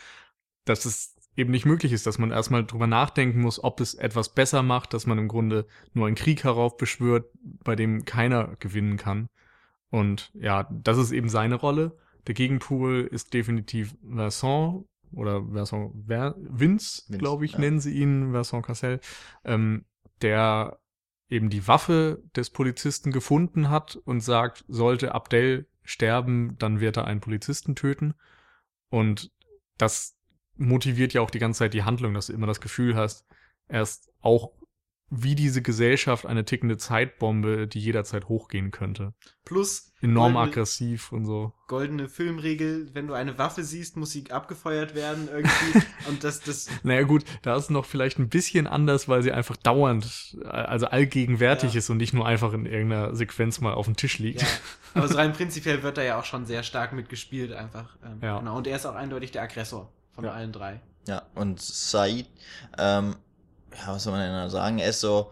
[0.65, 4.33] dass es eben nicht möglich ist, dass man erstmal drüber nachdenken muss, ob es etwas
[4.33, 7.29] besser macht, dass man im Grunde nur einen Krieg heraufbeschwört,
[7.63, 9.27] bei dem keiner gewinnen kann.
[9.89, 11.97] Und ja, das ist eben seine Rolle.
[12.27, 17.59] Der Gegenpool ist definitiv Vincent oder Vincent Ver Vince, Vince glaube ich, ja.
[17.59, 18.99] nennen sie ihn, Vincent Cassel,
[19.43, 19.85] ähm,
[20.21, 20.79] der
[21.29, 27.05] eben die Waffe des Polizisten gefunden hat und sagt, sollte Abdel sterben, dann wird er
[27.05, 28.13] einen Polizisten töten.
[28.89, 29.31] Und
[29.77, 30.17] das
[30.55, 33.25] motiviert ja auch die ganze Zeit die Handlung, dass du immer das Gefühl hast,
[33.67, 34.51] er ist auch
[35.13, 39.13] wie diese Gesellschaft eine tickende Zeitbombe, die jederzeit hochgehen könnte.
[39.43, 41.51] Plus enorm goldene, aggressiv und so.
[41.67, 45.85] Goldene Filmregel, wenn du eine Waffe siehst, muss sie abgefeuert werden irgendwie.
[46.07, 46.69] und das, das.
[46.83, 51.73] Naja gut, da ist noch vielleicht ein bisschen anders, weil sie einfach dauernd, also allgegenwärtig
[51.73, 51.79] ja.
[51.79, 54.43] ist und nicht nur einfach in irgendeiner Sequenz mal auf dem Tisch liegt.
[54.43, 54.47] Ja.
[54.93, 57.97] Aber so rein prinzipiell wird da ja auch schon sehr stark mitgespielt einfach.
[58.01, 58.39] Ähm, ja.
[58.39, 58.55] Genau.
[58.55, 60.31] Und er ist auch eindeutig der Aggressor von ja.
[60.31, 60.81] allen drei.
[61.07, 62.27] Ja, und Said,
[62.77, 63.15] ähm,
[63.73, 64.79] ja, was soll man denn da sagen?
[64.79, 65.31] Er ist so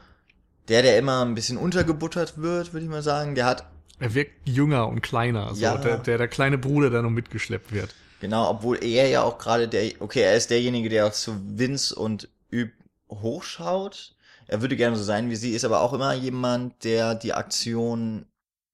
[0.68, 3.36] der, der immer ein bisschen untergebuttert wird, würde ich mal sagen.
[3.36, 3.66] Der hat.
[4.00, 5.78] Er wirkt jünger und kleiner, so ja.
[5.78, 7.94] der, der, der kleine Bruder, der noch mitgeschleppt wird.
[8.22, 11.96] Genau, obwohl er ja auch gerade der, okay, er ist derjenige, der auch zu Vince
[11.96, 12.72] und Üb
[13.10, 14.16] hochschaut.
[14.48, 18.26] Er würde gerne so sein wie sie, ist aber auch immer jemand, der die Aktion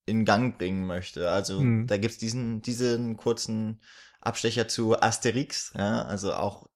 [0.05, 1.29] in Gang bringen möchte.
[1.29, 1.87] Also hm.
[1.87, 3.79] da gibt's diesen, diesen kurzen
[4.25, 6.67] Abstecher zu Asterix, ja, also auch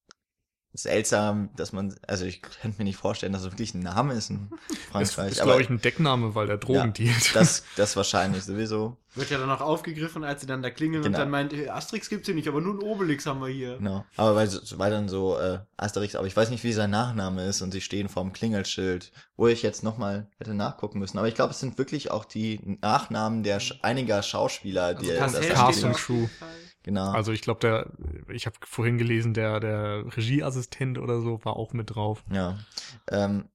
[0.71, 4.29] seltsam, dass man, also ich könnte mir nicht vorstellen, dass es wirklich ein Name ist
[4.29, 4.51] in
[4.93, 5.31] Das Frankreich.
[5.31, 7.35] ist, glaube ich, ein Deckname, weil der Drogen dealt.
[7.35, 8.95] das, das wahrscheinlich sowieso.
[9.15, 11.17] Wird ja dann auch aufgegriffen, als sie dann da klingeln Genau.
[11.17, 13.77] und dann meint, "Hey, Asterix gibt's hier nicht, aber nur ein Obelix haben wir hier.
[13.77, 14.05] Genau.
[14.15, 17.63] Aber weil, weil dann so äh, Asterix, aber ich weiß nicht, wie sein Nachname ist
[17.63, 21.17] und sie stehen vorm Klingelschild, wo ich jetzt nochmal hätte nachgucken müssen.
[21.17, 25.19] Aber ich glaube, es sind wirklich auch die Nachnamen der Sch einiger Schauspieler, die Also
[25.19, 26.27] Cassel das steht Cast da und auf Crew.
[26.83, 27.11] Genau.
[27.11, 27.91] Also ich glaube, der,
[28.33, 32.23] ich habe vorhin gelesen, der, der Regieassistent oder so war auch mit drauf.
[32.31, 32.57] Ja.
[33.11, 33.49] Ähm,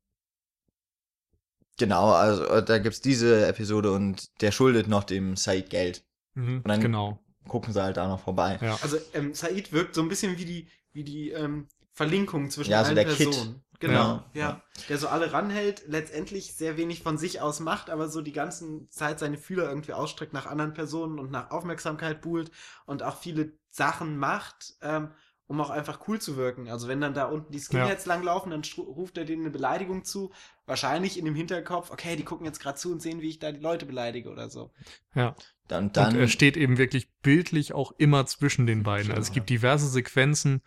[1.78, 6.04] genau, also äh, da gibt's diese Episode und der schuldet noch dem Said Geld.
[6.34, 7.18] Mhm, Und dann- genau.
[7.46, 8.58] Gucken sie halt da noch vorbei.
[8.62, 8.78] Ja.
[8.80, 12.80] Also ähm, Said wirkt so ein bisschen wie die, wie die ähm, Verlinkung zwischen Ja,
[12.82, 13.54] so allen der Kid.
[13.88, 14.22] Personen.
[14.32, 14.48] Genau, Ja.
[14.50, 14.62] ja.
[14.88, 18.88] Der so alle ranhält, letztendlich sehr wenig von sich aus macht, aber so die ganze
[18.88, 22.50] Zeit seine Fühler irgendwie ausstreckt nach anderen Personen und nach Aufmerksamkeit buhlt
[22.86, 25.10] und auch viele Sachen macht, ähm,
[25.46, 26.68] um auch einfach cool zu wirken.
[26.70, 30.32] Also wenn dann da unten die Skinheads langlaufen, dann ruft er denen eine Beleidigung zu.
[30.64, 33.52] Wahrscheinlich in dem Hinterkopf, okay, die gucken jetzt gerade zu und sehen, wie ich da
[33.52, 34.70] die Leute beleidige oder so.
[35.14, 35.36] Ja.
[35.68, 39.10] Dann, Und dann er steht eben wirklich bildlich auch immer zwischen den beiden.
[39.10, 39.34] Also es Genau.
[39.34, 40.62] gibt diverse Sequenzen,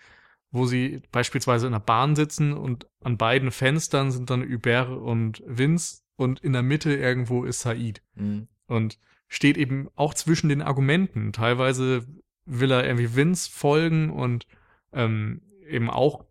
[0.58, 5.44] wo sie beispielsweise in der Bahn sitzen und an beiden Fenstern sind dann Hubert und
[5.46, 8.02] Vince und in der Mitte irgendwo ist Said.
[8.16, 11.34] mh, Und steht eben auch zwischen den Argumenten.
[11.34, 12.06] Teilweise
[12.46, 14.48] will er irgendwie Vince folgen und
[14.94, 16.26] ähm, eben auch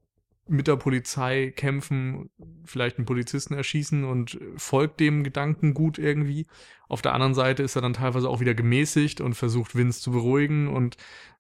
[0.49, 2.31] mit der Polizei kämpfen,
[2.65, 6.47] vielleicht einen Polizisten erschießen und folgt dem Gedanken gut irgendwie.
[6.89, 10.13] Auf der anderen Seite ist er dann teilweise auch wieder gemäßigt und versucht Vince zu
[10.13, 10.97] beruhigen und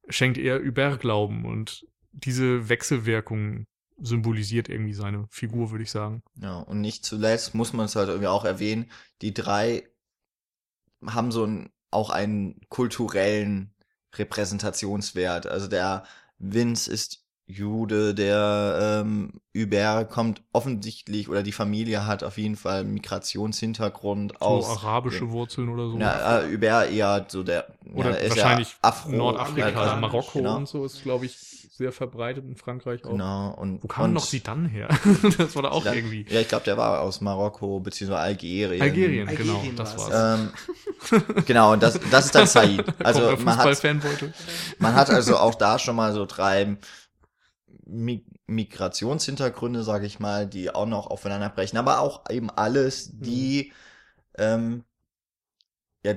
[0.09, 1.44] schenkt eher Hubert Glauben.
[1.44, 3.66] Und diese Wechselwirkung
[3.98, 6.22] symbolisiert irgendwie seine Figur, würde ich sagen.
[6.40, 8.90] Ja, und nicht zuletzt muss man es halt irgendwie auch erwähnen,
[9.22, 9.85] die drei
[11.07, 13.74] haben so einen, auch einen kulturellen
[14.14, 15.46] Repräsentationswert.
[15.46, 16.05] Also der
[16.38, 19.40] Vince ist Jude, der ähm,
[20.11, 24.68] kommt offensichtlich, oder die Familie hat auf jeden Fall Migrationshintergrund So aus.
[24.68, 25.96] arabische Wurzeln oder so.
[25.98, 30.38] Ja, äh, Hubert eher so der, Oder ja, ist wahrscheinlich ja Afro, Nordafrika, also Marokko
[30.38, 30.57] genau.
[30.57, 33.11] und so ist, glaube ich, sehr verbreitet in Frankreich auch.
[33.11, 34.89] Genau, und, Wo kam und noch sie dann her?
[35.39, 36.25] das war da auch dann- irgendwie.
[36.29, 38.81] Ja, ich glaube, der war aus Marokko, beziehungsweise Algerien.
[38.81, 40.41] Algerien, Algerien genau, das war's.
[40.41, 42.83] Ähm, genau, und das, das ist dann Said.
[43.05, 43.83] Also man hat,
[44.79, 46.77] man hat also auch da schon mal so drei
[47.85, 53.73] Mi Migrationshintergründe, sage ich mal, die auch noch aufeinander brechen, aber auch eben alles, die
[54.39, 54.85] ähm,
[56.05, 56.15] ja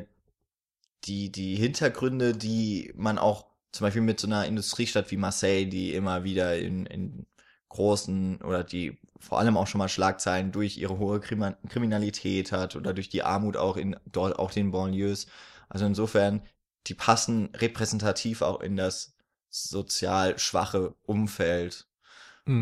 [1.06, 5.94] die die Hintergründe, die man auch zum Beispiel mit so einer Industriestadt wie Marseille, die
[5.94, 7.26] immer wieder in, in
[7.70, 12.76] großen oder die vor allem auch schon mal Schlagzeilen durch ihre hohe Krimi Kriminalität hat
[12.76, 15.28] oder durch die Armut auch in dort auch den Banlieues.
[15.70, 16.42] Also insofern,
[16.88, 19.14] die passen repräsentativ auch in das
[19.50, 21.88] sozial schwache Umfeld.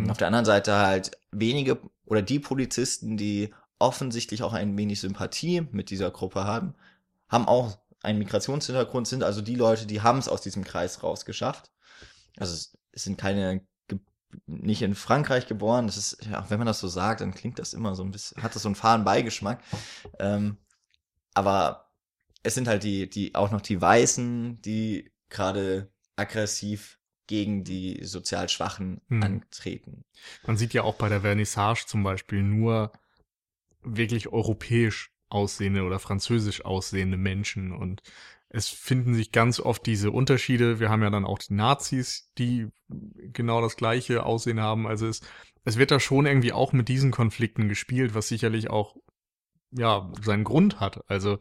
[0.02, 0.12] Und Mhm.
[0.12, 5.62] auf der anderen Seite halt wenige oder die Polizisten, die offensichtlich auch ein wenig Sympathie
[5.72, 6.76] mit dieser Gruppe haben,
[7.30, 11.72] haben auch einen Migrationshintergrund, sind also die Leute, die haben es aus diesem Kreis rausgeschafft.
[12.38, 13.62] Also es, sind keine
[14.46, 15.88] nicht in Frankreich geboren.
[15.88, 18.42] Das ist, ja, wenn man das so sagt, dann klingt das immer so ein bisschen,
[18.44, 19.64] hat das so einen fahren Beigeschmack.
[20.20, 20.58] Ähm,
[21.34, 21.92] aber
[22.44, 28.50] es sind halt die, die auch noch die Weißen, die gerade aggressiv gegen die sozial
[28.50, 29.24] Schwachen Hm.
[29.24, 30.06] antreten.
[30.46, 32.92] Man sieht ja auch bei der Vernissage zum Beispiel nur
[33.82, 38.02] wirklich europäisch aussehende oder französisch aussehende Menschen und
[38.50, 40.80] es finden sich ganz oft diese Unterschiede.
[40.80, 44.88] Wir haben ja dann auch die Nazis, die genau das gleiche Aussehen haben.
[44.88, 45.20] Also es,
[45.66, 48.96] es wird da schon irgendwie auch mit diesen Konflikten gespielt, was sicherlich auch,
[49.72, 51.02] ja, seinen Grund hat.
[51.10, 51.40] Also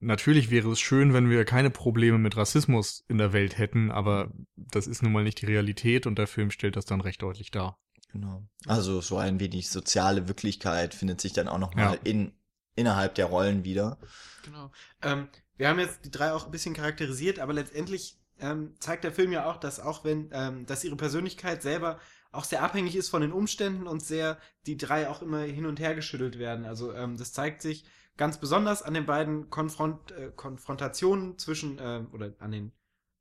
[0.00, 4.30] natürlich wäre es schön, wenn wir keine Probleme mit Rassismus in der Welt hätten, aber
[4.56, 7.50] das ist nun mal nicht die Realität und der Film stellt das dann recht deutlich
[7.50, 7.78] dar.
[8.12, 8.46] Genau.
[8.66, 12.00] Also so ein wenig soziale Wirklichkeit findet sich dann auch noch mal Ja.
[12.04, 12.32] in
[12.78, 13.98] innerhalb der Rollen wieder.
[14.44, 14.70] Genau.
[15.02, 19.12] Ähm, wir haben jetzt die drei auch ein bisschen charakterisiert, aber letztendlich ähm, zeigt der
[19.12, 21.98] Film ja auch, dass auch wenn, ähm, dass ihre Persönlichkeit selber
[22.30, 25.80] auch sehr abhängig ist von den Umständen und sehr die drei auch immer hin und
[25.80, 26.64] her geschüttelt werden.
[26.64, 27.84] Also ähm, das zeigt sich
[28.16, 32.72] ganz besonders an den beiden Konfront äh, Konfrontationen zwischen äh, oder an den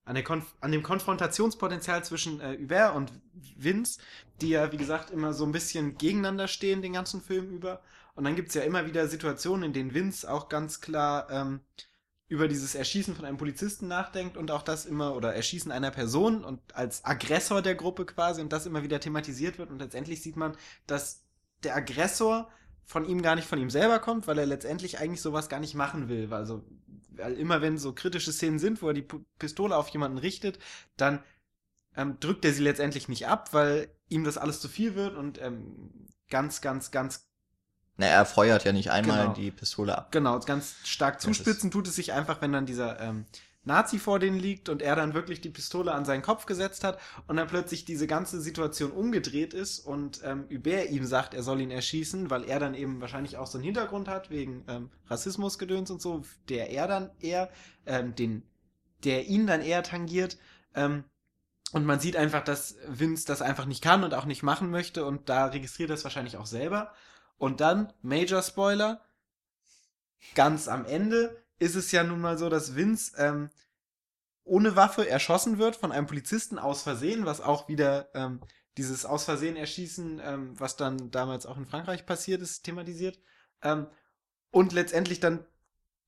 [0.04, 3.12] an, der Konf an dem Konfrontationspotenzial zwischen äh, Hubert und
[3.58, 4.00] Vince,
[4.42, 7.82] die ja, wie gesagt, immer so ein bisschen gegeneinander stehen den ganzen Film über.
[8.18, 11.60] Und dann gibt's ja immer wieder Situationen, in denen Vince auch ganz klar ähm,
[12.28, 16.44] über dieses Erschießen von einem Polizisten nachdenkt und auch das immer, oder Erschießen einer Person
[16.44, 19.70] und als Aggressor der Gruppe quasi und das immer wieder thematisiert wird.
[19.70, 20.58] Und letztendlich sieht man,
[20.88, 21.26] dass
[21.64, 22.50] der Aggressor
[22.86, 25.76] von ihm gar nicht von ihm selber kommt, weil er letztendlich eigentlich sowas gar nicht
[25.76, 26.34] machen will.
[26.34, 26.66] Also,
[27.12, 30.58] weil immer wenn so kritische Szenen sind, wo er die P Pistole auf jemanden richtet,
[30.96, 31.24] dann
[31.96, 35.40] ähm, drückt er sie letztendlich nicht ab, weil ihm das alles zu viel wird und
[35.40, 37.28] ähm, ganz, ganz, ganz,
[37.98, 39.34] Na, er feuert ja nicht einmal Genau.
[39.34, 40.12] die Pistole ab.
[40.12, 43.26] genau, ganz stark zuspitzen tut es sich einfach, wenn dann dieser ähm,
[43.64, 47.00] Nazi vor denen liegt und er dann wirklich die Pistole an seinen Kopf gesetzt hat
[47.28, 51.60] und dann plötzlich diese ganze Situation umgedreht ist und ähm, Hubert ihm sagt, er soll
[51.60, 55.92] ihn erschießen, weil er dann eben wahrscheinlich auch so einen Hintergrund hat wegen ähm, Rassismusgedöns
[55.92, 57.50] und so, der er dann eher,
[57.86, 58.44] ähm, den,
[59.04, 60.38] der ihn dann eher tangiert.
[60.74, 61.04] Ähm,
[61.74, 65.04] und man sieht einfach, dass Vince das einfach nicht kann und auch nicht machen möchte
[65.04, 66.94] und da registriert er es wahrscheinlich auch selber.
[67.38, 69.02] Und dann, Major Spoiler,
[70.36, 73.50] ganz am Ende ist es ja nun mal so, dass Vince ähm,
[74.44, 78.42] ohne Waffe erschossen wird von einem Polizisten aus Versehen, was auch wieder ähm,
[78.78, 83.20] dieses aus Versehen erschießen, ähm, was dann damals auch in Frankreich passiert ist, thematisiert.
[83.62, 83.88] Ähm,
[84.52, 85.46] und letztendlich dann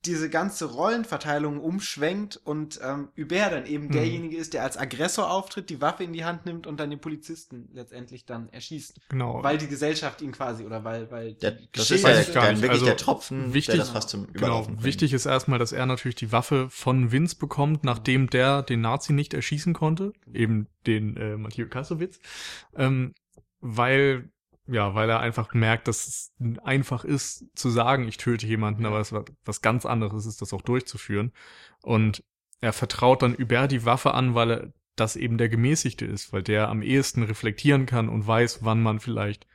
[0.05, 3.91] diese ganze Rollenverteilung umschwenkt und ähm, Hubert dann eben Mhm.
[3.91, 7.01] derjenige ist, der als Aggressor auftritt, die Waffe in die Hand nimmt und dann den
[7.01, 8.97] Polizisten letztendlich dann erschießt.
[9.09, 9.43] Genau.
[9.43, 12.61] Weil die Gesellschaft ihn quasi, oder weil, weil Der, das ist ja gar dann nicht.
[12.61, 14.85] wirklich Also, der Tropfen, wichtig- der das fast zum Genau, Überlaufen bringt.
[14.85, 19.11] wichtig ist erstmal, dass er natürlich die Waffe von Vince bekommt, nachdem der den Nazi
[19.11, 22.19] nicht erschießen konnte, eben den äh, Matthieu Kassowitz,
[22.75, 23.13] ähm,
[23.59, 24.29] weil
[24.72, 28.99] ja, weil er einfach merkt, dass es einfach ist zu sagen, ich töte jemanden, aber
[28.99, 31.32] es was, was ganz anderes ist, das auch durchzuführen.
[31.82, 32.24] Und
[32.61, 36.43] er vertraut dann Hubert die Waffe an, weil er das eben der Gemäßigte ist, weil
[36.43, 39.47] der am ehesten reflektieren kann und weiß, wann man vielleicht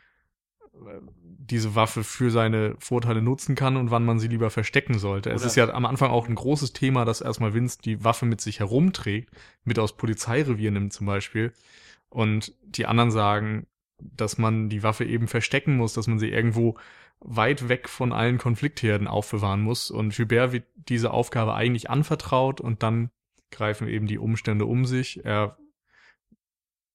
[0.72, 5.30] äh, diese Waffe für seine Vorteile nutzen kann und wann man sie lieber verstecken sollte.
[5.30, 8.24] es Oder- ist ja am Anfang auch ein großes Thema, dass erstmal Vince die Waffe
[8.24, 9.30] mit sich herumträgt,
[9.64, 11.52] mit aus Polizeirevier nimmt zum Beispiel.
[12.08, 13.66] Und die anderen sagen,
[14.16, 16.76] dass man die Waffe eben verstecken muss, dass man sie irgendwo
[17.20, 19.90] weit weg von allen Konfliktherden aufbewahren muss.
[19.90, 23.10] Und Hubert wird diese Aufgabe eigentlich anvertraut und dann
[23.50, 25.24] greifen eben die Umstände um sich.
[25.24, 25.56] Er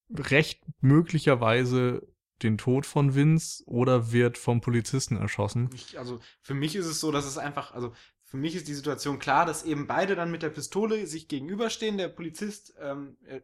[0.09, 2.07] rächt möglicherweise
[2.43, 5.69] den Tod von Vince oder wird vom Polizisten erschossen.
[5.73, 7.93] Ich, also für mich ist es so, dass es einfach, also
[8.23, 11.97] für mich ist die Situation klar, dass eben beide dann mit der Pistole sich gegenüberstehen.
[11.97, 13.41] Der Polizist ähm, äh,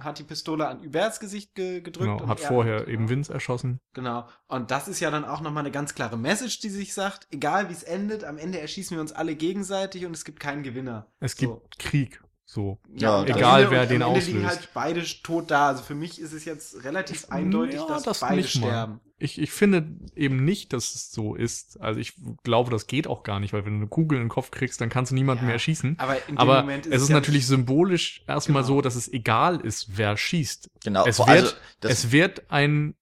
[0.00, 2.06] hat die Pistole an Huberts Gesicht ge gedrückt.
[2.10, 3.80] Genau, und hat er- vorher genau, eben Vince erschossen.
[3.94, 4.28] Genau.
[4.46, 7.68] Und das ist ja dann auch nochmal eine ganz klare Message, die sich sagt, egal
[7.68, 11.06] wie es endet, am Ende erschießen wir uns alle gegenseitig und es gibt keinen Gewinner.
[11.20, 11.62] Es gibt So.
[11.78, 12.20] Krieg.
[12.50, 12.78] So.
[12.96, 14.60] Ja, egal, wer den am Ende liegen auslöst.
[14.60, 15.68] halt beide tot da.
[15.68, 19.00] Also für mich ist es jetzt relativ eindeutig, Ja, dass das beide sterben.
[19.18, 19.86] Ich, ich finde
[20.16, 21.78] eben nicht, dass es so ist.
[21.78, 24.28] Also ich glaube, das geht auch gar nicht, weil wenn du eine Kugel in den
[24.30, 25.98] Kopf kriegst, dann kannst du niemanden Ja, mehr erschießen.
[25.98, 28.76] Aber in dem Aber Moment es ist ja natürlich symbolisch erstmal Genau.
[28.76, 30.70] so, dass es egal ist, wer schießt.
[30.84, 31.04] Genau.
[31.04, 32.94] Es wird, also, es wird ein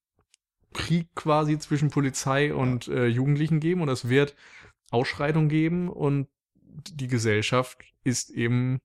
[0.73, 4.35] Krieg quasi zwischen Polizei und äh, Jugendlichen geben und es wird
[4.91, 6.27] Ausschreitungen geben und
[6.91, 8.81] die Gesellschaft ist eben,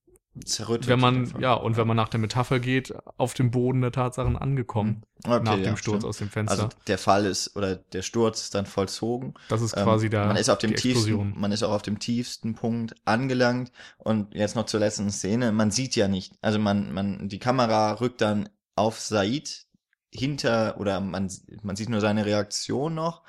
[0.45, 3.91] zerrüttet wenn man, ja, und wenn man nach der Metapher geht, auf dem Boden der
[3.91, 6.05] Tatsachen angekommen, Okay, nach ja, dem Sturz stimmt.
[6.05, 6.63] aus dem Fenster.
[6.63, 9.33] Also der Fall ist, oder der Sturz ist dann vollzogen.
[9.49, 11.99] das ist Ähm, quasi der, man ist auf dem tiefsten, man ist auch auf dem
[11.99, 15.51] tiefsten Punkt angelangt und jetzt noch zur letzten Szene.
[15.51, 19.67] Man sieht ja nicht, also man, man, die Kamera rückt dann auf Said
[20.13, 21.29] hinter oder man,
[21.61, 23.23] man sieht nur seine Reaktion noch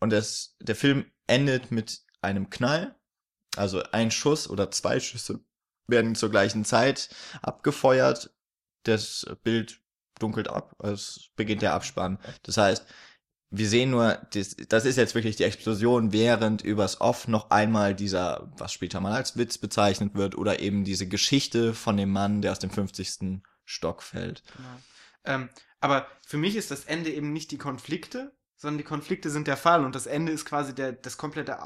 [0.00, 2.94] und das, der Film endet mit einem Knall,
[3.56, 5.40] also ein Schuss oder zwei Schüsse
[5.92, 7.08] werden zur gleichen Zeit
[7.40, 8.34] abgefeuert.
[8.82, 9.80] Das Bild
[10.18, 12.18] dunkelt ab, es beginnt der Abspann.
[12.42, 12.84] Das heißt,
[13.54, 18.50] wir sehen nur, das, ist jetzt wirklich die Explosion, während übers Off noch einmal dieser,
[18.56, 22.52] was später mal als Witz bezeichnet wird, oder eben diese Geschichte von dem Mann, der
[22.52, 23.42] aus dem 50.
[23.64, 24.42] Stock fällt.
[24.56, 24.68] Genau.
[25.24, 25.48] Ähm,
[25.80, 29.56] aber für mich ist das Ende eben nicht die Konflikte, sondern die Konflikte sind der
[29.56, 31.62] Fall und das Ende ist quasi der, das komplette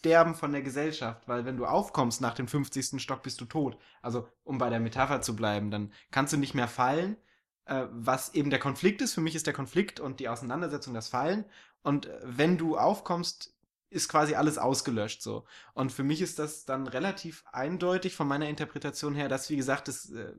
[0.00, 3.02] Aussterben von der Gesellschaft, weil wenn du aufkommst nach dem 50.
[3.02, 3.76] Stock, bist du tot.
[4.00, 7.18] Also, um bei der Metapher zu bleiben, dann kannst du nicht mehr fallen,
[7.66, 9.12] äh, was eben der Konflikt ist.
[9.12, 11.44] Für mich ist der Konflikt und die Auseinandersetzung das Fallen.
[11.82, 13.54] Und äh, wenn du aufkommst,
[13.90, 15.44] ist quasi alles ausgelöscht so.
[15.74, 19.88] Und für mich ist das dann relativ eindeutig von meiner Interpretation her, dass, wie gesagt,
[19.88, 20.32] das äh,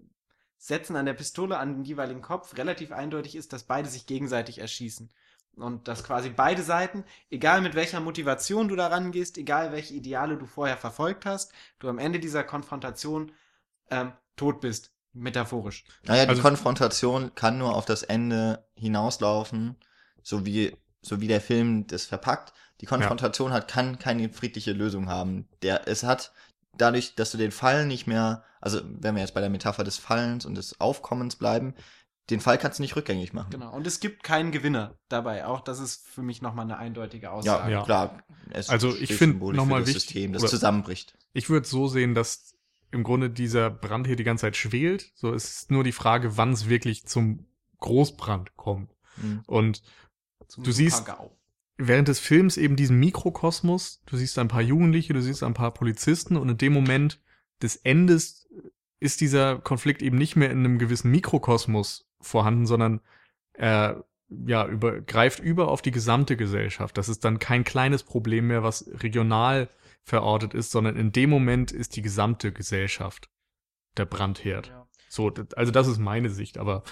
[0.58, 4.58] Setzen an der Pistole an den jeweiligen Kopf relativ eindeutig ist, dass beide sich gegenseitig
[4.58, 5.12] erschießen.
[5.58, 10.38] Und dass quasi beide Seiten, egal mit welcher Motivation du da rangehst, egal welche Ideale
[10.38, 13.32] du vorher verfolgt hast, du am Ende dieser Konfrontation
[13.90, 14.92] ähm, tot bist.
[15.14, 15.84] Metaphorisch.
[16.06, 19.76] Naja, die Also- Konfrontation kann nur auf das Ende hinauslaufen,
[20.24, 22.54] so wie, so wie der Film das verpackt.
[22.80, 25.50] Die Konfrontation hat, kann keine friedliche Lösung haben.
[25.64, 26.32] Der, es hat
[26.78, 29.98] dadurch, dass du den Fall nicht mehr, also wenn wir jetzt bei der Metapher des
[29.98, 31.76] Fallens und des Aufkommens bleiben,
[32.32, 33.50] den Fall kannst du nicht rückgängig machen.
[33.52, 33.74] Genau.
[33.76, 35.46] Und es gibt keinen Gewinner dabei.
[35.46, 37.72] Auch das ist für mich nochmal eine eindeutige Ja, Aussage.
[37.72, 37.84] Ja.
[37.84, 38.24] klar.
[38.50, 41.18] Es Also ich steht find symbolisch noch für mal das wichtig- System, das zusammenbricht.
[41.34, 42.56] Ich würde so sehen, dass
[42.92, 45.12] im Grunde dieser Brand hier die ganze Zeit schwelt.
[45.16, 47.46] So es ist nur die Frage, wann es wirklich zum
[47.80, 48.92] Großbrand kommt.
[49.18, 49.44] Mhm.
[49.48, 49.82] Und
[50.48, 51.32] Zum Du siehst- Super-GAU.
[51.78, 55.74] während des Films eben diesen Mikrokosmos, du siehst ein paar Jugendliche, du siehst ein paar
[55.74, 57.20] Polizisten und in dem Moment
[57.62, 58.48] des Endes
[59.00, 63.02] ist dieser Konflikt eben nicht mehr in einem gewissen Mikrokosmos vorhanden, sondern
[63.54, 64.06] er
[64.46, 66.98] ja, über, greift über auf die gesamte Gesellschaft.
[66.98, 69.70] Das ist dann kein kleines Problem mehr, was regional
[70.04, 73.30] verortet ist, sondern in dem Moment ist die gesamte Gesellschaft
[73.98, 74.68] der Brandherd.
[74.68, 74.88] Ja.
[75.10, 76.84] So, also das ist meine Sicht, aber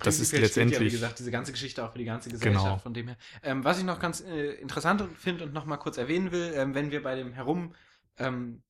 [0.00, 2.64] Das ist steht Ja, letztendlich- wie gesagt, diese ganze Geschichte auch für die ganze Gesellschaft.
[2.64, 2.78] Genau.
[2.78, 3.16] Von dem her.
[3.44, 6.74] Ähm, was ich noch ganz äh, interessant finde und noch mal kurz erwähnen will, ähm,
[6.74, 7.76] wenn wir bei dem Herum
[8.18, 8.64] ähm,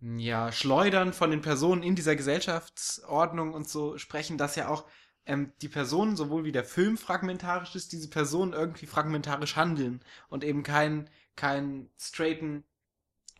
[0.00, 4.86] ja, Schleudern von den Personen in dieser Gesellschaftsordnung und so sprechen, dass ja auch
[5.26, 10.44] ähm, die Personen, sowohl wie der Film fragmentarisch ist, diese Personen irgendwie fragmentarisch handeln und
[10.44, 12.64] eben keinen keinen straighten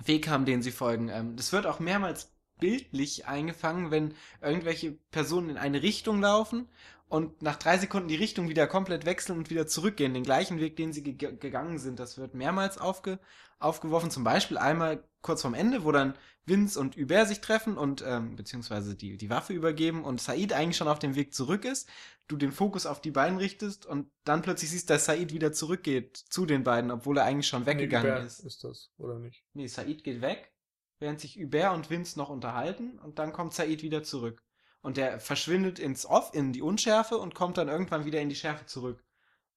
[0.05, 1.09] Weg haben, den sie folgen.
[1.09, 6.68] Ähm, das wird auch mehrmals bildlich eingefangen, wenn irgendwelche Personen in eine Richtung laufen
[7.09, 10.76] und nach drei Sekunden die Richtung wieder komplett wechseln und wieder zurückgehen, den gleichen Weg,
[10.76, 12.01] den sie ge gegangen sind.
[12.01, 13.18] Das wird mehrmals aufge
[13.59, 14.11] aufgeworfen.
[14.11, 16.14] Zum Beispiel einmal kurz vorm Ende, wo dann
[16.47, 20.76] Vince und Hubert sich treffen und ähm, beziehungsweise die, die Waffe übergeben und Said eigentlich
[20.76, 21.88] schon auf dem Weg zurück ist,
[22.28, 26.16] du den Fokus auf die beiden richtest und dann plötzlich siehst, dass Said wieder zurückgeht
[26.16, 28.40] zu den beiden, obwohl er eigentlich schon weggegangen ist.
[28.40, 29.45] ist das, oder nicht?
[29.55, 30.53] Nee, Said geht weg,
[30.99, 34.42] während sich Hubert und Vince noch unterhalten und dann kommt Said wieder zurück.
[34.82, 38.34] Und der verschwindet ins Off, in die Unschärfe und kommt dann irgendwann wieder in die
[38.34, 39.03] Schärfe zurück.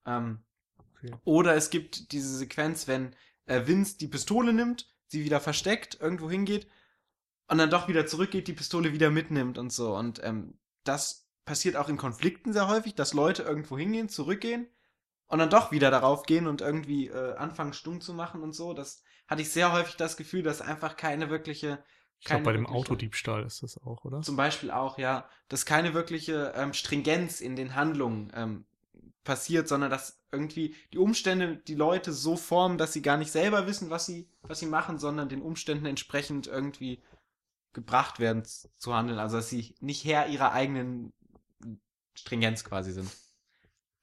[0.06, 0.46] Ähm,
[0.98, 1.14] Okay.
[1.26, 3.16] Oder es gibt diese Sequenz, wenn
[3.46, 6.68] äh, Vince die Pistole nimmt, sie wieder versteckt, irgendwo hingeht
[7.48, 9.96] und dann doch wieder zurückgeht, die Pistole wieder mitnimmt und so.
[9.96, 14.68] Und ähm, das passiert auch in Konflikten sehr häufig, dass Leute irgendwo hingehen, zurückgehen
[15.28, 18.74] und dann doch wieder darauf gehen und irgendwie äh, anfangen stumm zu machen und so.
[18.74, 21.84] Das hatte ich sehr häufig das Gefühl, dass einfach keine wirkliche
[22.20, 24.22] Ich glaube, bei dem Autodiebstahl ist das auch, oder?
[24.22, 28.66] zum Beispiel auch, ja, dass keine wirkliche ähm, Stringenz in den Handlungen ähm,
[29.24, 33.68] passiert, sondern dass irgendwie die Umstände die Leute so formen, dass sie gar nicht selber
[33.68, 37.02] wissen, was sie, was sie machen, sondern den Umständen entsprechend irgendwie
[37.78, 39.20] gebracht werden zu handeln.
[39.20, 41.14] Also dass sie nicht Herr ihrer eigenen
[42.16, 43.08] Stringenz quasi sind.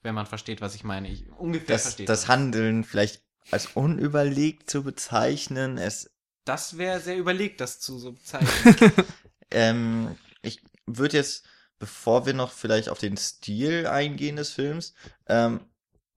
[0.00, 1.08] Wenn man versteht, was ich meine.
[1.08, 2.36] Ich, ungefähr Das, versteht das man.
[2.36, 6.08] Handeln vielleicht als unüberlegt zu bezeichnen, es
[6.44, 8.76] Das wäre sehr überlegt, das zu so bezeichnen.
[9.50, 11.46] Ähm, ich würde jetzt,
[11.78, 14.94] bevor wir noch vielleicht auf den Stil eingehen des Films,
[15.26, 15.60] ähm,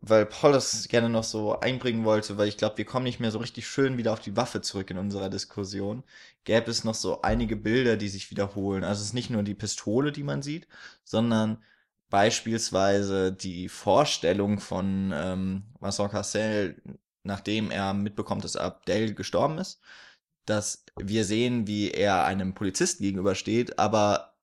[0.02, 3.32] weil Paul das gerne noch so einbringen wollte, weil ich glaube, wir kommen nicht mehr
[3.32, 6.04] so richtig schön wieder auf die Waffe zurück in unserer Diskussion,
[6.44, 8.84] gäbe es noch so einige Bilder, die sich wiederholen.
[8.84, 10.68] Also es ist nicht nur die Pistole, die man sieht,
[11.04, 11.64] sondern
[12.10, 16.82] beispielsweise die Vorstellung von ähm, Vincent Cassel,
[17.24, 19.82] nachdem er mitbekommt, dass Abdel gestorben ist,
[20.46, 24.38] dass wir sehen, wie er einem Polizisten gegenübersteht, aber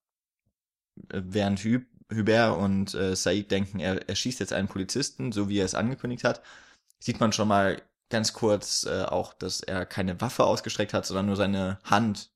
[1.11, 5.49] äh, während Hü Hubert und äh, Said denken, er, er schießt jetzt einen Polizisten, so
[5.49, 6.43] wie er es angekündigt hat,
[6.99, 11.27] sieht man schon mal ganz kurz äh, auch, dass er keine Waffe ausgestreckt hat, sondern
[11.27, 12.31] nur seine Hand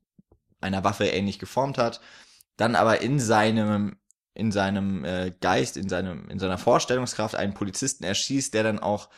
[0.60, 2.00] einer Waffe ähnlich geformt hat.
[2.56, 3.96] Dann aber in seinem
[4.34, 9.08] in seinem äh, Geist, in seinem in seiner Vorstellungskraft einen Polizisten erschießt, der dann auch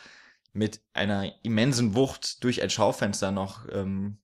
[0.53, 4.17] mit einer immensen Wucht durch ein Schaufenster noch ähm,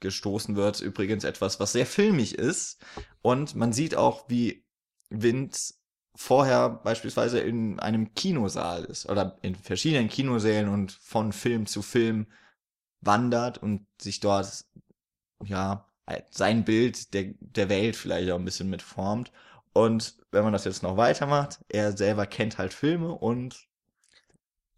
[0.00, 0.80] gestoßen wird.
[0.80, 2.84] Übrigens etwas, was sehr filmig ist.
[3.22, 4.64] Und man sieht auch, wie
[5.10, 5.74] Vince
[6.14, 12.26] vorher beispielsweise in einem Kinosaal ist oder in verschiedenen Kinosälen und von Film zu Film
[13.00, 14.64] wandert und sich dort,
[15.44, 15.86] ja,
[16.30, 19.30] sein Bild der, der Welt vielleicht auch ein bisschen mitformt.
[19.72, 23.67] Und wenn man das jetzt noch weitermacht, er selber kennt halt Filme und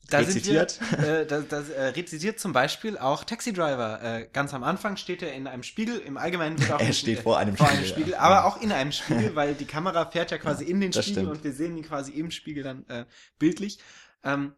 [0.08, 0.98] Da sind wir, rezitiert.
[1.04, 4.02] äh, das, das äh, rezitiert zum Beispiel auch Taxi Driver.
[4.02, 5.98] Äh, ganz am Anfang steht er in einem Spiegel.
[5.98, 7.92] Im Allgemeinen wird auch Er steht äh, vor einem vor Spiegel, einem ja.
[7.94, 8.18] Spiegel, Ja.
[8.20, 11.28] aber auch in einem Spiegel, weil die Kamera fährt ja quasi in den Spiegel stimmt.
[11.30, 13.04] und wir sehen ihn quasi im Spiegel dann äh,
[13.38, 13.78] bildlich.
[14.24, 14.54] Ähm,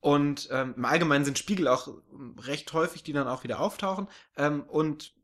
[0.00, 4.08] und ähm, im Allgemeinen sind Spiegel auch ähm, recht häufig, die dann auch wieder auftauchen.
[4.36, 5.14] Ähm, und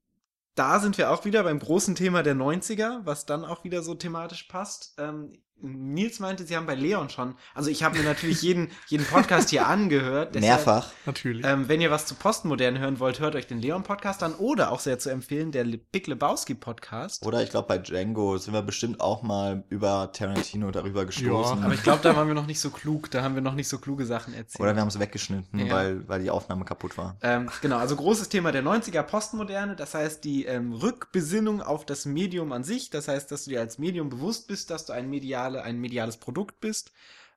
[0.55, 3.95] da sind wir auch wieder beim großen Thema der 90er, was dann auch wieder so
[3.95, 4.95] thematisch passt.
[4.99, 9.05] Ähm, Nils meinte, sie haben bei Leon schon, also ich habe mir natürlich jeden, jeden
[9.05, 10.35] Podcast hier angehört.
[10.35, 10.91] deshalb- Mehrfach.
[11.07, 11.45] Natürlich.
[11.45, 14.81] ähm, wenn ihr was zu Postmodern hören wollt, hört euch den Leon-Podcast an oder auch
[14.81, 17.27] sehr zu empfehlen, der Le Big Lebowski-Podcast.
[17.27, 21.63] Oder ich glaube, bei Django sind wir bestimmt auch mal über Tarantino darüber gestoßen.
[21.65, 23.69] Aber ich glaube, da waren wir noch nicht so klug, da haben wir noch nicht
[23.69, 24.61] so kluge Sachen erzählt.
[24.61, 25.75] Oder wir haben es weggeschnitten, Ja.
[25.75, 27.17] weil, weil die Aufnahme kaputt war.
[27.23, 32.07] Ähm, genau, also großes Thema der 90er Postmoderne, das heißt die ähm, Rückbesinnung auf das
[32.07, 35.09] Medium an sich, das heißt, dass du dir als Medium bewusst bist, dass du ein,
[35.49, 36.93] mediale, ein mediales Produkt bist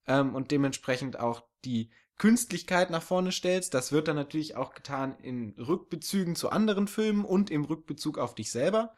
[0.08, 3.74] ähm, und dementsprechend auch die Künstlichkeit nach vorne stellst.
[3.74, 8.36] Das wird dann natürlich auch getan in Rückbezügen zu anderen Filmen und im Rückbezug auf
[8.36, 8.96] dich selber.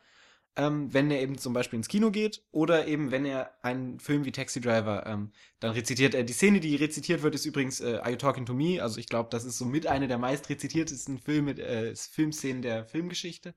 [0.55, 4.24] ähm, wenn er eben zum Beispiel ins Kino geht oder eben wenn er einen Film
[4.26, 6.24] wie Taxi Driver, ähm, dann rezitiert er.
[6.24, 8.82] Die Szene, die rezitiert wird, ist übrigens äh, Are You Talking to Me?
[8.82, 12.86] Also ich glaube, das ist so mit eine der meist rezitiertesten Filme, äh, Filmszenen der
[12.86, 13.55] Filmgeschichte.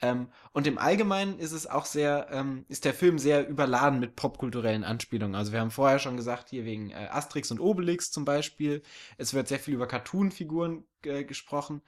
[0.00, 4.14] Ähm, und im Allgemeinen ist es auch sehr, ähm, ist der Film sehr überladen mit
[4.16, 5.34] popkulturellen Anspielungen.
[5.34, 8.82] Also wir haben vorher schon gesagt, hier wegen äh, Asterix und Obelix zum Beispiel.
[9.16, 11.82] Es wird sehr viel über Cartoon-Figuren äh, gesprochen.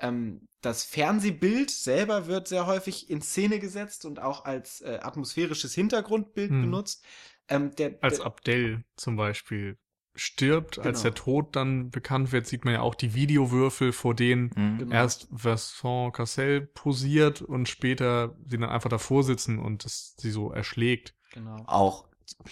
[0.00, 5.74] Ähm, das Fernsehbild selber wird sehr häufig in Szene gesetzt und auch als äh, atmosphärisches
[5.74, 6.62] Hintergrundbild Hm.
[6.62, 7.04] benutzt.
[7.48, 9.78] Ähm, der, Als Abdel zum Beispiel
[10.14, 11.02] stirbt, als Genau.
[11.02, 14.78] der Tod dann bekannt wird, sieht man ja auch die Videowürfel, vor denen Mhm.
[14.78, 14.94] Genau.
[14.94, 20.50] erst Vincent Cassel posiert und später sie dann einfach davor sitzen und es sie so
[20.52, 21.14] erschlägt.
[21.32, 21.56] genau.
[21.66, 22.04] Auch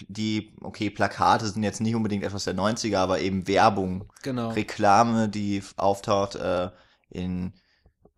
[0.07, 4.49] die, okay, Plakate sind jetzt nicht unbedingt etwas der 90er, aber eben Werbung, Genau.
[4.49, 6.69] Reklame, die auftaucht äh,
[7.09, 7.53] in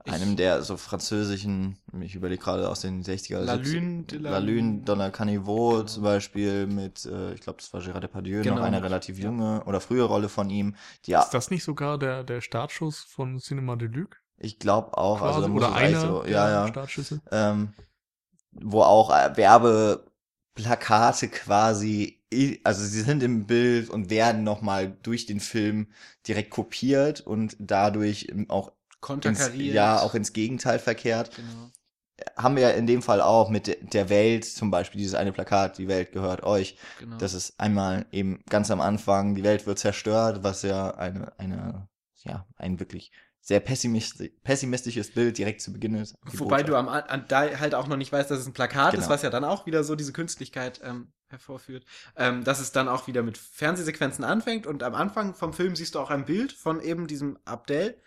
[0.05, 4.29] einem der so französischen, ich überlege gerade aus den 60er, La 70er Lune de la-
[4.31, 5.83] La Lune la Caniveau Genau.
[5.85, 9.63] zum Beispiel mit, äh, ich glaube, das war Gérard Depardieu, Genau, noch eine relativ junge
[9.65, 10.75] oder frühe Rolle von ihm.
[11.05, 14.19] Die, Ist das nicht sogar der, der Startschuss von Cinema Deluxe?
[14.37, 15.49] ich glaube auch, also quasi?
[15.51, 16.67] muss Oder einer so, ja, ja.
[16.67, 17.21] Startschüsse?
[17.31, 17.73] ähm,
[18.51, 19.35] wo auch äh,
[20.55, 22.19] Werbeplakate quasi,
[22.63, 25.87] also sie sind im Bild und werden nochmal durch den Film
[26.27, 28.71] direkt kopiert und dadurch ähm, auch
[29.03, 29.73] Konterkariert.
[29.75, 31.35] ja auch ins Gegenteil verkehrt.
[31.35, 31.69] Genau.
[32.37, 35.31] Haben wir ja in dem Fall auch mit de- der Welt, zum Beispiel dieses eine
[35.33, 36.77] Plakat, die Welt gehört euch.
[36.99, 37.17] genau.
[37.17, 41.87] Das ist einmal eben ganz am Anfang, die Welt wird zerstört, was ja eine, eine,
[42.23, 46.15] ja, ein wirklich sehr pessimistisch, pessimistisches Bild direkt zu Beginn ist.
[46.23, 49.01] Wobei du am, an, da halt auch noch nicht weißt, dass es ein Plakat ist,
[49.01, 49.09] Genau.
[49.13, 51.83] was ja dann auch wieder so diese Künstlichkeit ähm, hervorführt.
[52.15, 55.95] Ähm, dass es dann auch wieder mit Fernsehsequenzen anfängt und am Anfang vom Film siehst
[55.95, 57.97] du auch ein Bild von eben diesem Abdel?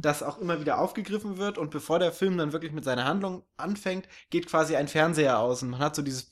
[0.00, 3.42] Das auch immer wieder aufgegriffen wird und bevor der Film dann wirklich mit seiner Handlung
[3.56, 6.30] anfängt, geht quasi ein Fernseher aus und man hat so dieses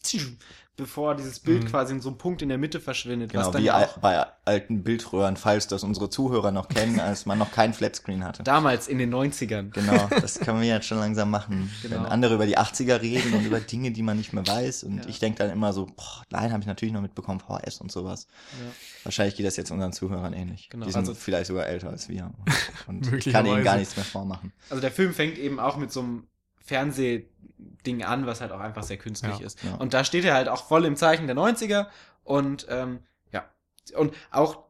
[0.81, 1.69] bevor dieses Bild Mhm.
[1.69, 4.27] quasi in so einem Punkt in der Mitte verschwindet, was Genau, dann wie ja bei
[4.45, 8.43] alten Bildröhren, falls das unsere Zuhörer noch kennen, als man noch keinen Flatscreen hatte.
[8.43, 9.71] damals in den 90ern.
[9.71, 11.71] Genau, das können wir jetzt schon langsam machen.
[11.83, 11.97] Genau.
[11.97, 14.83] Wenn andere über die 80er reden und über Dinge, die man nicht mehr weiß.
[14.85, 15.09] Und Ja.
[15.09, 18.27] ich denke dann immer so, boah, nein, habe ich natürlich noch mitbekommen, VHS und sowas.
[18.53, 18.67] Ja.
[19.05, 20.69] Wahrscheinlich geht das jetzt unseren Zuhörern ähnlich.
[20.71, 22.31] Genau, die sind also- vielleicht sogar älter als wir.
[22.87, 24.53] Und ich kann ihnen gar nichts mehr vormachen.
[24.71, 26.27] Also der Film fängt eben auch mit so einem
[26.65, 29.63] Fernsehding an, was halt auch einfach sehr künstlich Ja, ist.
[29.63, 29.75] ja.
[29.77, 31.87] Und da steht er halt auch voll im Zeichen der 90er
[32.25, 33.01] und ähm,
[33.33, 33.45] ja.
[33.97, 34.65] Und auch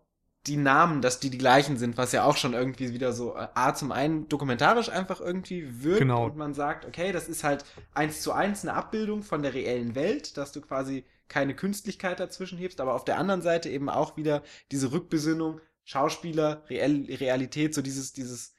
[0.46, 3.48] die Namen, dass die die gleichen sind, was ja auch schon irgendwie wieder so, äh,
[3.54, 6.24] A, zum einen dokumentarisch einfach irgendwie wirkt Genau.
[6.24, 9.94] und man sagt, okay, das ist halt eins zu eins eine Abbildung von der reellen
[9.94, 14.16] Welt, dass du quasi keine Künstlichkeit dazwischen hebst, aber auf der anderen Seite eben auch
[14.16, 18.54] wieder diese Rückbesinnung, Schauspieler, Real Realität, so dieses, dieses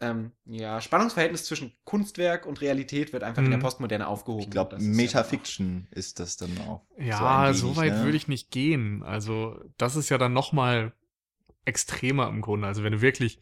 [0.00, 3.62] ähm, ja, Spannungsverhältnis zwischen Kunstwerk und Realität wird einfach in der Mhm.
[3.62, 4.42] Postmoderne aufgehoben.
[4.44, 6.82] Ich glaube, ist ja Metafiction ist das dann auch.
[6.98, 8.04] Ja, so, so, weit ne?
[8.04, 9.02] würde ich nicht gehen.
[9.02, 10.92] Also, das ist ja dann noch mal
[11.64, 12.66] extremer im Grunde.
[12.66, 13.40] Also, wenn du wirklich,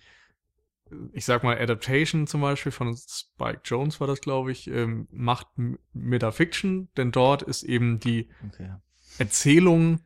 [1.12, 5.46] ich sag mal, Adaptation zum Beispiel von Spike Jones war das, glaube ich, ähm, macht
[5.92, 8.74] Metafiction, denn dort ist eben die Okay.
[9.18, 10.00] Erzählung,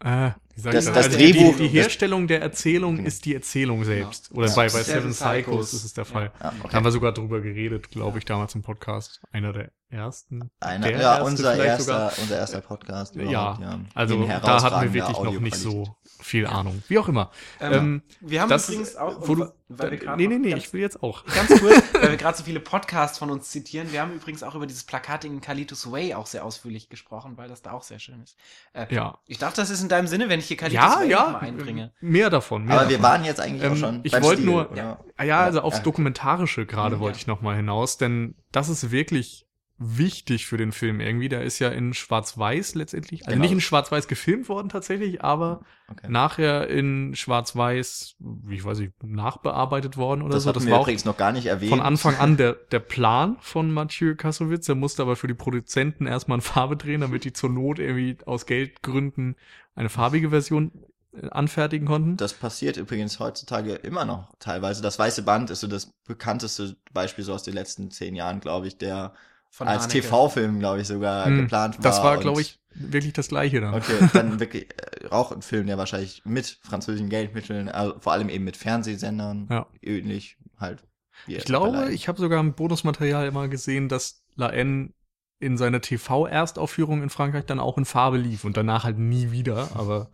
[0.00, 3.08] äh, Das- das Also Drehbuch- die, die Herstellung der Erzählung Genau.
[3.08, 4.30] ist die Erzählung selbst.
[4.32, 4.54] Oder Ja.
[4.54, 5.72] bei, bei Seven Psychos Psychos.
[5.74, 6.32] ist es der Fall.
[6.40, 6.76] Ja, Da okay.
[6.76, 9.20] haben wir sogar drüber geredet, glaube ich, damals im Podcast.
[9.32, 10.50] Einer der ersten.
[10.60, 13.14] Einer, der ja, erste unser erster, unser erster Podcast.
[13.14, 13.22] Ja,
[13.56, 16.82] überhaupt, Also da hatten wir wirklich noch nicht so viel Ahnung.
[16.88, 17.30] Wie auch immer.
[17.60, 20.64] Ähm, Ähm, wir haben das, übrigens auch, wo du, weil wir nee, nee, nee, ganz-
[20.64, 21.24] ich will jetzt auch.
[21.26, 23.92] Ganz kurz, weil wir gerade so viele Podcasts von uns zitieren.
[23.92, 27.48] Wir haben übrigens auch über dieses Plakating in Kalitus Way auch sehr ausführlich gesprochen, weil
[27.48, 28.36] das da auch sehr schön ist.
[28.72, 29.18] Äh, Ja.
[29.26, 31.92] Ich dachte, das ist in deinem Sinne, wenn ich hier Kalitus Ja, ja, einbringe.
[32.00, 32.64] mehr davon.
[32.64, 33.10] Mehr Aber wir davon.
[33.12, 34.00] waren jetzt eigentlich auch Ähm, schon.
[34.02, 34.68] ich wollte nur-?
[35.16, 35.82] Ah Ja, also aufs Ja.
[35.82, 37.20] Dokumentarische gerade wollte ja.
[37.22, 39.43] ich noch mal hinaus, denn das ist wirklich
[39.78, 41.28] wichtig für den Film irgendwie.
[41.28, 43.42] Der ist ja in Schwarz-Weiß letztendlich, also Genau.
[43.42, 46.06] nicht in Schwarz-Weiß gefilmt worden tatsächlich, aber Okay.
[46.08, 50.52] nachher in Schwarz-Weiß, wie ich weiß nicht, nachbearbeitet worden oder das so.
[50.52, 51.70] Das war auch übrigens noch gar nicht erwähnt.
[51.70, 54.68] von Anfang an der, der Plan von Mathieu Kassowitz.
[54.68, 58.16] Er musste aber für die Produzenten erstmal in Farbe drehen, damit die zur Not irgendwie
[58.26, 59.36] aus Geldgründen
[59.74, 60.70] eine farbige Version
[61.12, 62.16] äh, anfertigen konnten.
[62.16, 64.82] Das passiert übrigens heutzutage immer noch teilweise.
[64.82, 68.68] Das Weiße Band ist so das bekannteste Beispiel so aus den letzten zehn Jahren, glaube
[68.68, 69.12] ich, der
[69.56, 69.86] Von als.
[69.88, 71.82] TV-Film, glaube ich, sogar Hm, geplant war.
[71.82, 73.72] das war, glaube ich, wirklich das Gleiche dann.
[73.74, 74.64] Okay, dann wirklich
[75.02, 79.46] äh, auch ein Film, der wahrscheinlich mit französischen Geldmitteln, also vor allem eben mit Fernsehsendern,
[79.50, 79.66] Ja.
[79.80, 80.82] ähnlich halt.
[81.26, 81.94] wie Ich glaube, bei Leiden.
[81.94, 84.92] ich habe sogar im Bonusmaterial immer gesehen, dass La N
[85.38, 89.70] in seiner TV-Erstaufführung in Frankreich dann auch in Farbe lief und danach halt nie wieder,
[89.76, 90.10] aber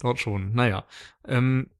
[0.00, 0.52] dort schon.
[0.52, 0.84] Naja.
[1.26, 1.70] Ähm,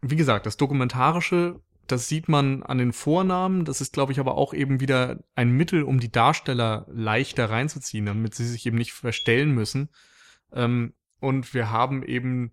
[0.00, 3.64] wie gesagt, das Dokumentarische, das sieht man an den Vornamen.
[3.64, 8.06] Das ist, glaube ich, aber auch eben wieder ein Mittel, um die Darsteller leichter reinzuziehen,
[8.06, 9.90] damit sie sich eben nicht verstellen müssen.
[10.52, 12.52] Ähm, und wir haben eben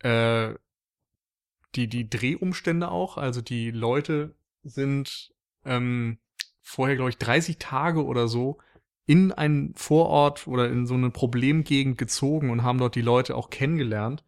[0.00, 0.54] äh,
[1.74, 3.16] die, die Drehumstände auch.
[3.16, 5.32] Also die Leute sind
[5.64, 6.18] ähm,
[6.60, 8.58] vorher, glaube ich, 30 Tage oder so
[9.06, 13.50] in einen Vorort oder in so eine Problemgegend gezogen und haben dort die Leute auch
[13.50, 14.22] kennengelernt.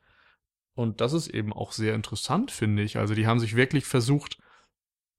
[0.75, 2.97] Und das ist eben auch sehr interessant, finde ich.
[2.97, 4.39] Also die haben sich wirklich versucht,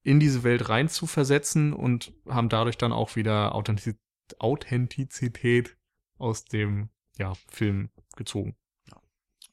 [0.02, 3.96] in diese Welt rein zu versetzen und haben dadurch dann auch wieder Authentiz
[4.38, 5.76] Authentizität
[6.16, 6.88] aus dem
[7.18, 8.56] ja, Film gezogen.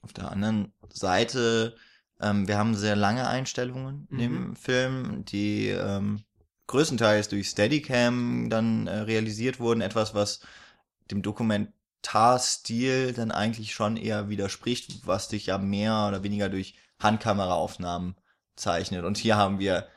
[0.02, 1.76] Auf der anderen Seite,
[2.22, 4.56] ähm, wir haben sehr lange Einstellungen Mhm.
[4.56, 6.24] Film, die ähm,
[6.68, 9.82] größtenteils durch Steadicam dann äh, realisiert wurden.
[9.82, 10.39] Etwas, was
[11.12, 18.16] dem Dokumentarstil dann eigentlich schon eher widerspricht, was dich ja mehr oder weniger durch Handkameraaufnahmen
[18.56, 19.04] zeichnet.
[19.04, 19.88] Und hier haben wir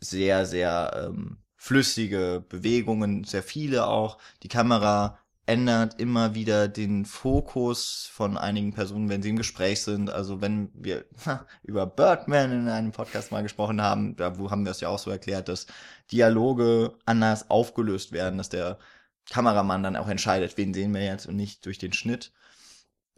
[0.00, 4.18] sehr, sehr ähm, flüssige Bewegungen, sehr viele auch.
[4.42, 10.08] Die Kamera ändert immer wieder den Fokus von einigen Personen, wenn sie im Gespräch sind.
[10.08, 11.04] Also wenn wir
[11.62, 15.10] über Birdman in einem Podcast mal gesprochen haben, da haben wir es ja auch so
[15.10, 15.66] erklärt, dass
[16.12, 18.78] Dialoge anders aufgelöst werden, dass der
[19.28, 22.32] Kameramann dann auch entscheidet, wen sehen wir jetzt und nicht durch den Schnitt.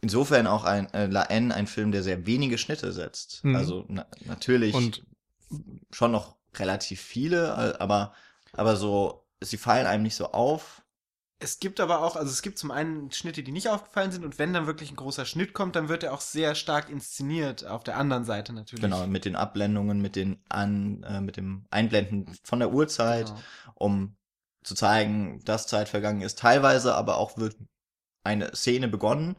[0.01, 3.43] Insofern auch ein äh, La N ein Film, der sehr wenige Schnitte setzt.
[3.43, 3.55] Mhm.
[3.55, 5.05] Also na natürlich Und
[5.91, 8.13] schon noch relativ viele, äh, aber
[8.53, 10.81] aber so sie fallen einem nicht so auf.
[11.39, 14.39] Es gibt aber auch, also es gibt zum einen Schnitte, die nicht aufgefallen sind und
[14.39, 17.83] wenn dann wirklich ein großer Schnitt kommt, dann wird er auch sehr stark inszeniert auf
[17.83, 18.81] der anderen Seite natürlich.
[18.81, 23.41] Genau, mit den Abblendungen, mit den An, äh, mit dem Einblenden von der Uhrzeit, Genau.
[23.75, 24.15] um
[24.63, 26.39] zu zeigen, dass Zeit vergangen ist.
[26.39, 27.57] Teilweise aber auch wird
[28.23, 29.35] eine Szene begonnen,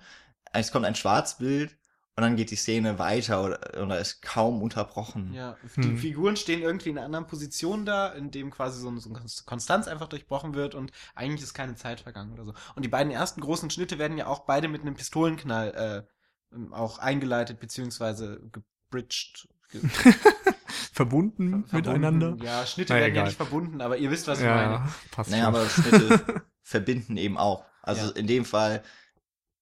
[0.52, 1.74] es kommt ein Schwarzbild
[2.16, 5.32] und dann geht die Szene weiter oder, oder ist kaum unterbrochen.
[5.34, 5.98] Ja, die Hm.
[5.98, 9.20] Figuren stehen irgendwie in einer anderen Position da, in dem quasi so, ein- so eine
[9.46, 12.54] Konstanz einfach durchbrochen wird und eigentlich ist keine Zeit vergangen oder so.
[12.76, 16.06] Und die beiden ersten großen Schnitte werden ja auch beide mit einem Pistolenknall
[16.52, 19.48] äh, ähm, auch eingeleitet beziehungsweise gebridged.
[19.70, 19.80] Ge
[20.92, 22.26] verbunden ver- miteinander.
[22.28, 22.44] verbunden.
[22.46, 23.24] Ja, Schnitte Na, werden ja egal.
[23.26, 24.74] nicht verbunden, aber ihr wisst, was ich meine.
[24.74, 25.54] Ja, passt Naja, schon.
[25.54, 27.64] aber Schnitte verbinden eben auch.
[27.82, 28.12] Also Ja.
[28.12, 28.82] in dem Fall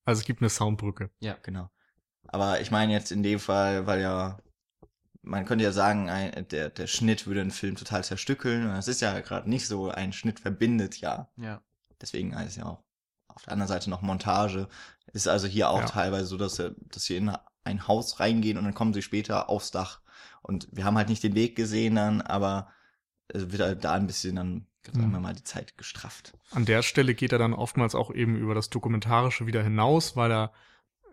[0.04, 1.10] Also es gibt eine Soundbrücke.
[1.42, 1.70] Genau.
[2.32, 4.38] Aber ich meine jetzt in dem Fall, weil ja,
[5.22, 8.66] man könnte ja sagen, ein, der, der Schnitt würde einen Film total zerstückeln.
[8.66, 9.90] Und das ist ja gerade nicht so.
[9.90, 11.28] Ein Schnitt verbindet ja.
[11.36, 11.60] Ja.
[12.00, 12.82] Deswegen heißt es ja auch
[13.28, 14.66] auf der anderen Seite noch Montage.
[15.12, 15.86] Ist also hier auch Ja.
[15.86, 17.30] teilweise so, dass, dass sie in
[17.64, 20.00] ein Haus reingehen und dann kommen sie später aufs Dach.
[20.42, 22.68] Und wir haben halt nicht den Weg gesehen dann, aber
[23.28, 25.12] es wird halt da ein bisschen dann, sagen Mhm.
[25.12, 26.32] wir mal, die Zeit gestrafft.
[26.50, 30.32] An der Stelle geht er dann oftmals auch eben über das Dokumentarische wieder hinaus, weil
[30.32, 30.52] er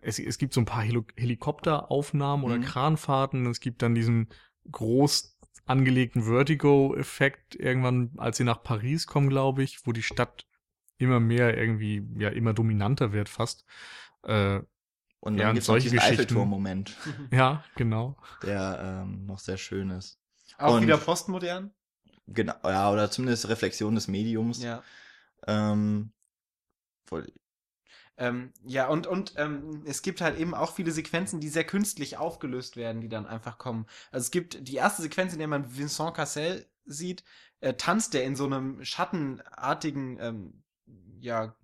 [0.02, 2.62] es, es gibt so ein paar Helo Helikopteraufnahmen oder Mhm.
[2.62, 3.46] Kranfahrten.
[3.46, 4.28] Es gibt dann diesen
[4.70, 10.46] groß angelegten Vertigo-Effekt irgendwann, als sie nach Paris kommen, glaube ich, wo die Stadt
[10.98, 13.64] immer mehr irgendwie, ja, immer dominanter wird fast.
[14.24, 14.60] Äh,
[15.20, 16.14] Und Ja, dann gibt's noch solche diesen Geschichten.
[16.22, 16.96] Eiffelturm-Moment,
[17.32, 18.16] ja, genau.
[18.42, 20.18] der ähm, noch sehr schön ist.
[20.58, 21.72] Auch Und- wieder postmodern.
[22.26, 24.62] Genau, ja, oder zumindest Reflexion des Mediums.
[24.62, 24.82] Ja.
[25.46, 26.12] Ähm,
[27.06, 27.26] voll,
[28.20, 32.18] Ähm, ja, und, und ähm, es gibt halt eben auch viele Sequenzen, die sehr künstlich
[32.18, 33.86] aufgelöst werden, die dann einfach kommen.
[34.12, 37.24] Also es gibt die erste Sequenz, in der man Vincent Cassel sieht,
[37.60, 40.62] äh, tanzt der in so einem schattenartigen, ähm,
[41.20, 41.56] ja,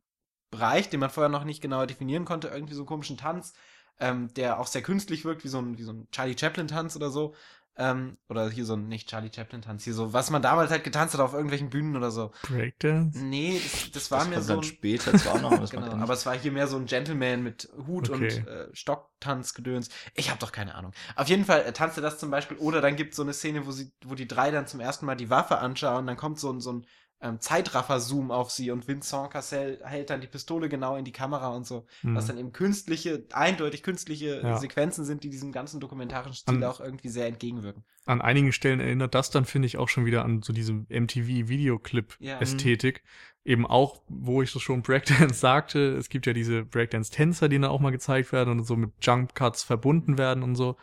[0.50, 3.52] Bereich, den man vorher noch nicht genau definieren konnte, irgendwie so einen komischen Tanz,
[3.98, 7.10] ähm, der auch sehr künstlich wirkt, wie so ein, wie so ein Charlie Chaplin-Tanz oder
[7.10, 7.34] so.
[7.78, 11.12] Ähm, oder hier so ein, nicht Charlie Chaplin-Tanz, hier so, was man damals halt getanzt
[11.14, 12.32] hat auf irgendwelchen Bühnen oder so.
[12.42, 13.18] Breakdance.
[13.22, 15.70] Nee, das, das war das mir so dann ein, später zwar auch noch, aber das
[15.70, 18.40] genau, er aber es war hier mehr so ein Gentleman mit Hut Okay.
[18.40, 19.90] und äh, Stocktanzgedöns.
[20.14, 20.92] Ich habe doch keine Ahnung.
[21.16, 22.56] Auf jeden Fall äh, tanzt er das zum Beispiel.
[22.56, 25.04] Oder dann gibt es so eine Szene, wo sie, wo die drei dann zum ersten
[25.06, 26.06] Mal die Waffe anschauen.
[26.06, 26.86] Dann kommt so ein, so ein
[27.28, 31.48] ähm, Zeitraffer-Zoom auf sie und Vincent Cassel hält dann die Pistole genau in die Kamera
[31.48, 31.86] und so.
[32.02, 32.28] Was Hm.
[32.28, 34.58] dann eben künstliche, eindeutig künstliche Ja.
[34.58, 37.84] Sequenzen sind, die diesem ganzen dokumentarischen Stil An- auch irgendwie sehr entgegenwirken.
[38.04, 41.00] An einigen Stellen erinnert das dann, finde ich, auch schon wieder an so diese Ja.
[41.00, 43.02] MTV-Videoclip-Ästhetik.
[43.44, 45.06] Eben auch, wo ich so schon Breakdance
[45.40, 48.92] sagte, es gibt ja diese Breakdance-Tänzer, die dann auch mal gezeigt werden und so mit
[49.00, 50.76] Jump-Cuts verbunden werden und so.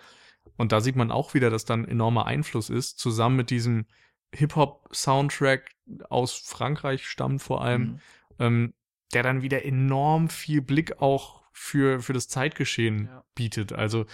[0.57, 3.85] Und da sieht man auch wieder, dass dann enormer Einfluss ist, zusammen mit diesem
[4.33, 5.71] Hip-Hop-Soundtrack
[6.09, 7.99] aus Frankreich stammt vor allem, Mhm.
[8.39, 8.73] ähm,
[9.13, 13.23] der dann wieder enorm viel Blick auch für, für das Zeitgeschehen Ja.
[13.35, 13.73] bietet.
[13.73, 14.05] Also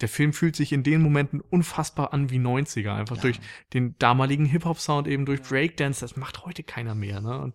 [0.00, 3.22] der Film fühlt sich in den Momenten unfassbar an wie 90er, einfach Ja.
[3.22, 3.40] durch
[3.74, 7.38] den damaligen Hip-Hop-Sound eben durch Breakdance, das macht heute keiner mehr, ne?
[7.40, 7.54] Und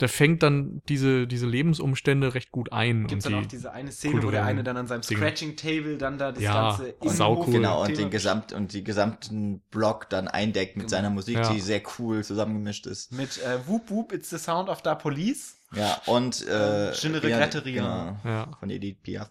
[0.00, 3.06] der fängt dann diese, diese Lebensumstände recht gut ein.
[3.06, 5.02] Gibt's und dann die, auch diese eine Szene, wo der eine dann an seinem.
[5.02, 7.52] Scratching-Table dann da das Ja, ganze und saucool.
[7.54, 10.96] Genau, und den gesamt und die gesamten Block dann eindeckt mit Genau.
[10.96, 11.52] seiner Musik, Ja.
[11.52, 13.12] die sehr cool zusammengemischt ist.
[13.12, 15.56] mit äh, Whoop Whoop, It's the Sound of the Police.
[15.74, 17.84] Ja, und äh, Je ne ja, regrette rien.
[17.84, 18.48] genau, ja.
[18.58, 19.30] von Edith Piaf.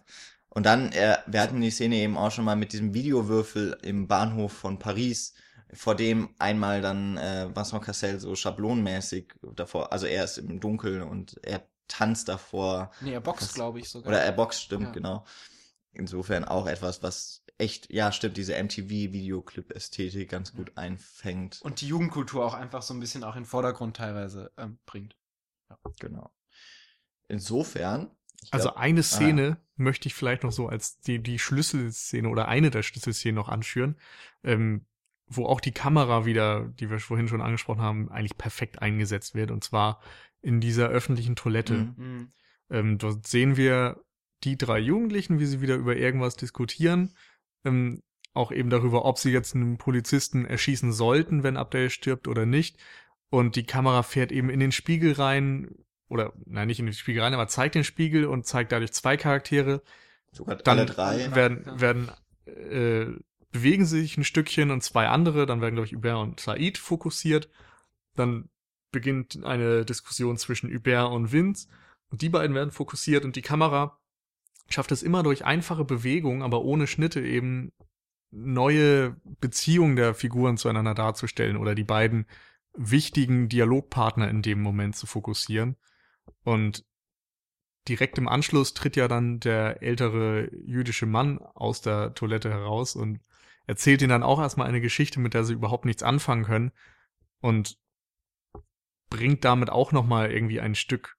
[0.50, 4.08] Und dann, äh, wir hatten die Szene eben auch schon mal mit diesem Videowürfel im
[4.08, 5.34] Bahnhof von Paris,
[5.72, 11.02] vor dem einmal dann äh, Vincent Cassel so schablonenmäßig davor, also er ist im Dunkeln
[11.02, 14.08] und er tanzt davor Nee, er boxt, glaube ich sogar.
[14.08, 14.92] Oder er boxt, stimmt, Ja.
[14.92, 15.24] genau.
[15.92, 21.60] Insofern auch etwas, was echt, ja, stimmt, diese MTV-Videoclip-Ästhetik ganz gut einfängt.
[21.62, 25.16] und die Jugendkultur auch einfach so ein bisschen auch in den Vordergrund teilweise ähm, bringt.
[26.00, 26.30] Genau.
[27.28, 28.10] Insofern.
[28.50, 32.70] Also glaub- eine Szene möchte ich vielleicht noch so als die, die Schlüsselszene oder eine
[32.70, 33.96] der Schlüsselszenen noch anführen,
[34.44, 34.86] ähm,
[35.26, 39.50] wo auch die Kamera wieder, die wir vorhin schon angesprochen haben, eigentlich perfekt eingesetzt wird.
[39.50, 40.00] Und zwar
[40.42, 41.74] in dieser öffentlichen Toilette.
[41.74, 41.94] Mhm.
[41.96, 42.28] Mhm.
[42.70, 44.02] Ähm, dort sehen wir
[44.44, 47.14] die drei Jugendlichen, wie sie wieder über irgendwas diskutieren.
[47.64, 48.02] Ähm,
[48.32, 52.78] auch eben darüber, ob sie jetzt einen Polizisten erschießen sollten, wenn Abdel stirbt oder nicht.
[53.28, 55.70] Und die Kamera fährt eben in den Spiegel rein,
[56.10, 59.16] oder nein, nicht in den Spiegel rein, aber zeigt den Spiegel und zeigt dadurch zwei
[59.16, 59.82] Charaktere.
[60.32, 61.34] sogar Dann alle drei.
[61.34, 62.10] werden, werden
[62.46, 63.06] äh,
[63.52, 66.78] bewegen sie sich ein Stückchen und zwei andere, dann werden, glaube ich, Hubert und Said
[66.78, 67.48] fokussiert.
[68.16, 68.48] Dann
[68.90, 71.68] beginnt eine Diskussion zwischen Hubert und Vince.
[72.10, 73.98] Und die beiden werden fokussiert und die Kamera
[74.68, 77.72] schafft es immer durch einfache Bewegungen, aber ohne Schnitte eben
[78.32, 82.26] neue Beziehungen der Figuren zueinander darzustellen oder die beiden
[82.74, 85.76] wichtigen Dialogpartner in dem Moment zu fokussieren.
[86.44, 86.84] Und
[87.88, 93.20] direkt im Anschluss tritt ja dann der ältere jüdische Mann aus der Toilette heraus und
[93.66, 96.72] erzählt ihnen dann auch erstmal eine Geschichte, mit der sie überhaupt nichts anfangen können
[97.40, 97.78] und
[99.08, 101.16] bringt damit auch nochmal irgendwie ein Stück,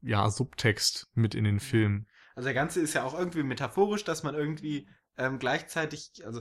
[0.00, 2.06] ja, Subtext mit in den Film.
[2.34, 6.40] Also der Ganze ist ja auch irgendwie metaphorisch, dass man irgendwie ähm, gleichzeitig, also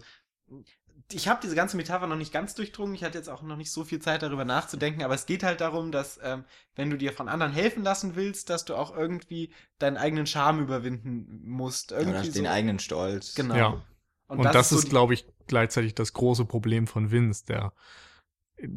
[1.11, 2.95] ich habe diese ganze Metapher noch nicht ganz durchdrungen.
[2.95, 5.61] Ich hatte jetzt auch noch nicht so viel Zeit darüber nachzudenken, aber es geht halt
[5.61, 6.43] darum, dass ähm,
[6.75, 10.61] wenn du dir von anderen helfen lassen willst, dass du auch irgendwie deinen eigenen Charme
[10.61, 11.91] überwinden musst.
[11.91, 12.31] Ja, Irgendwie oder so.
[12.33, 13.35] den eigenen Stolz.
[13.35, 13.55] Genau.
[13.55, 13.83] Ja.
[14.27, 17.73] Und, das, ist, so glaube ich, gleichzeitig das große Problem von Vince, der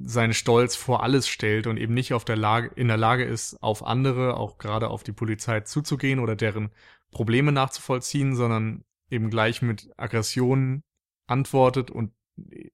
[0.05, 3.61] seinen Stolz vor alles stellt und eben nicht auf der Lage, in der Lage ist,
[3.63, 6.71] auf andere, auch gerade auf die Polizei zuzugehen oder deren
[7.11, 10.85] Probleme nachzuvollziehen, sondern eben gleich mit Aggressionen
[11.31, 12.13] antwortet und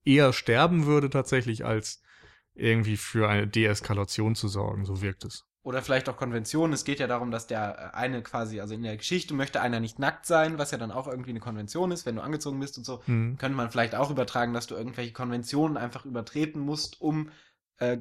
[0.04, 2.02] eher sterben würde tatsächlich, als
[2.54, 4.84] irgendwie für eine Deeskalation zu sorgen.
[4.84, 5.44] So wirkt es.
[5.62, 6.72] Oder vielleicht auch Konventionen.
[6.72, 9.80] Es geht ja darum, dass der äh, eine quasi, also in der Geschichte möchte einer
[9.80, 12.78] nicht nackt sein, was ja dann auch irgendwie eine Konvention ist, wenn du angezogen bist
[12.78, 13.02] und so.
[13.06, 13.36] Hm.
[13.36, 17.30] Könnte man vielleicht auch übertragen, dass du irgendwelche Konventionen einfach übertreten musst, um
[17.78, 17.98] äh,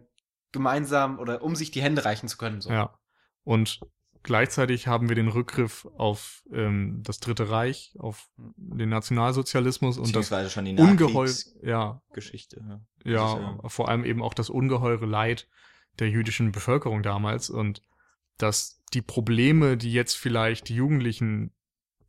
[0.52, 2.62] gemeinsam oder um sich die Hände reichen zu können.
[2.62, 2.70] So.
[2.70, 2.98] Ja.
[3.44, 3.80] Und
[4.26, 10.30] gleichzeitig haben wir den Rückgriff auf ähm, das Dritte Reich, auf den Nationalsozialismus und das
[10.52, 11.60] schon die Nachkriegsgeschichte.
[11.64, 12.02] ja,
[12.68, 12.82] Ja.
[13.04, 15.48] ja, Das ist ja- vor allem eben auch das ungeheure Leid
[16.00, 17.82] der jüdischen Bevölkerung damals und
[18.38, 21.52] dass die Probleme, die jetzt vielleicht die Jugendlichen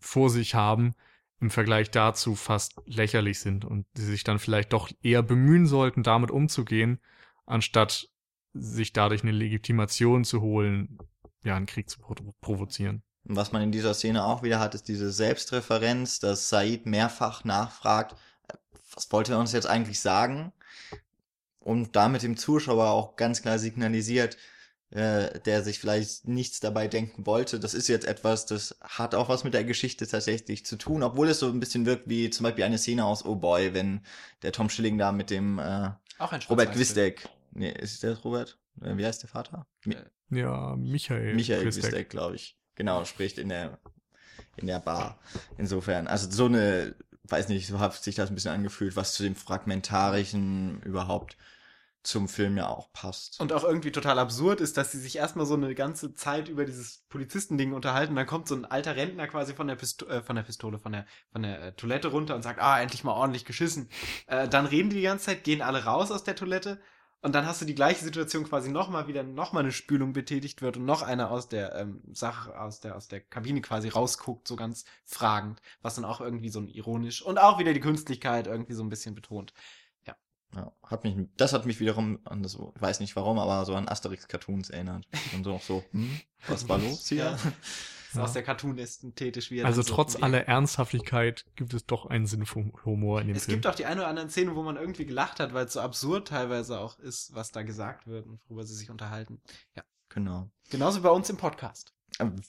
[0.00, 0.94] vor sich haben,
[1.40, 6.02] im Vergleich dazu fast lächerlich sind und sie sich dann vielleicht doch eher bemühen sollten,
[6.02, 6.98] damit umzugehen,
[7.44, 8.08] anstatt
[8.54, 10.98] sich dadurch eine Legitimation zu holen,
[11.44, 13.02] ja, einen Krieg zu provo- provozieren.
[13.28, 17.44] Und was man in dieser Szene auch wieder hat, ist diese Selbstreferenz, dass Said mehrfach
[17.44, 18.16] nachfragt,
[18.48, 18.54] äh,
[18.94, 20.52] was wollte er uns jetzt eigentlich sagen?
[21.58, 24.36] Und damit dem Zuschauer auch ganz klar signalisiert,
[24.90, 27.58] äh, der sich vielleicht nichts dabei denken wollte.
[27.58, 31.28] Das ist jetzt etwas, das hat auch was mit der Geschichte tatsächlich zu tun, obwohl
[31.28, 34.00] es so ein bisschen wirkt wie zum Beispiel eine Szene aus Oh Boy, wenn
[34.42, 36.72] der Tom Schilling da mit dem äh, Auch ein Robert.
[36.72, 38.58] Gwisdek, nee, ist der Robert?
[38.82, 39.66] Äh, Wie heißt der Vater?
[39.84, 41.34] Mi Äh, Ja, Michael.
[41.34, 42.10] Michael Christek.
[42.10, 42.56] Glaube ich.
[42.74, 43.78] Genau, spricht in der,
[44.56, 45.18] in der Bar.
[45.56, 49.22] Insofern, also so eine, weiß nicht, so hat sich das ein bisschen angefühlt, was zu
[49.22, 51.36] dem Fragmentarischen überhaupt
[52.06, 53.40] zum Film ja auch passt.
[53.40, 56.64] Und auch irgendwie total absurd ist, dass sie sich erstmal so eine ganze Zeit über
[56.64, 58.14] dieses Polizistending unterhalten.
[58.14, 60.92] Dann kommt so ein alter Rentner quasi von der, Pisto äh, von der Pistole, von
[60.92, 63.88] der, von der äh, Toilette runter und sagt, ah, endlich mal ordentlich geschissen.
[64.28, 66.80] Äh, dann reden die die ganze Zeit, gehen alle raus aus der Toilette.
[67.26, 70.76] Und dann hast du die gleiche Situation quasi nochmal wieder, nochmal eine Spülung betätigt wird
[70.76, 74.54] und noch einer aus der ähm, Sache, aus der, aus der Kabine quasi rausguckt, so
[74.54, 78.74] ganz fragend, was dann auch irgendwie so ein ironisch und auch wieder die Künstlichkeit irgendwie
[78.74, 79.54] so ein bisschen betont.
[80.54, 83.74] Ja, hat mich, das hat mich wiederum an das, ich weiß nicht warum, aber so
[83.74, 85.04] an Asterix-Cartoons erinnert.
[85.34, 87.36] Und so auch so, hm, was war los hier?
[88.08, 92.06] Ist auch sehr cartoon-ästhetisch, wie er Also so trotz die aller Ernsthaftigkeit gibt es doch
[92.06, 93.56] einen Sinn für Humor in dem Es Film.
[93.56, 95.80] gibt auch die eine oder anderen Szenen, wo man irgendwie gelacht hat, weil es so
[95.80, 99.40] absurd teilweise auch ist, was da gesagt wird und worüber sie sich unterhalten.
[100.08, 100.48] Genau.
[100.70, 101.92] Genauso bei uns im Podcast.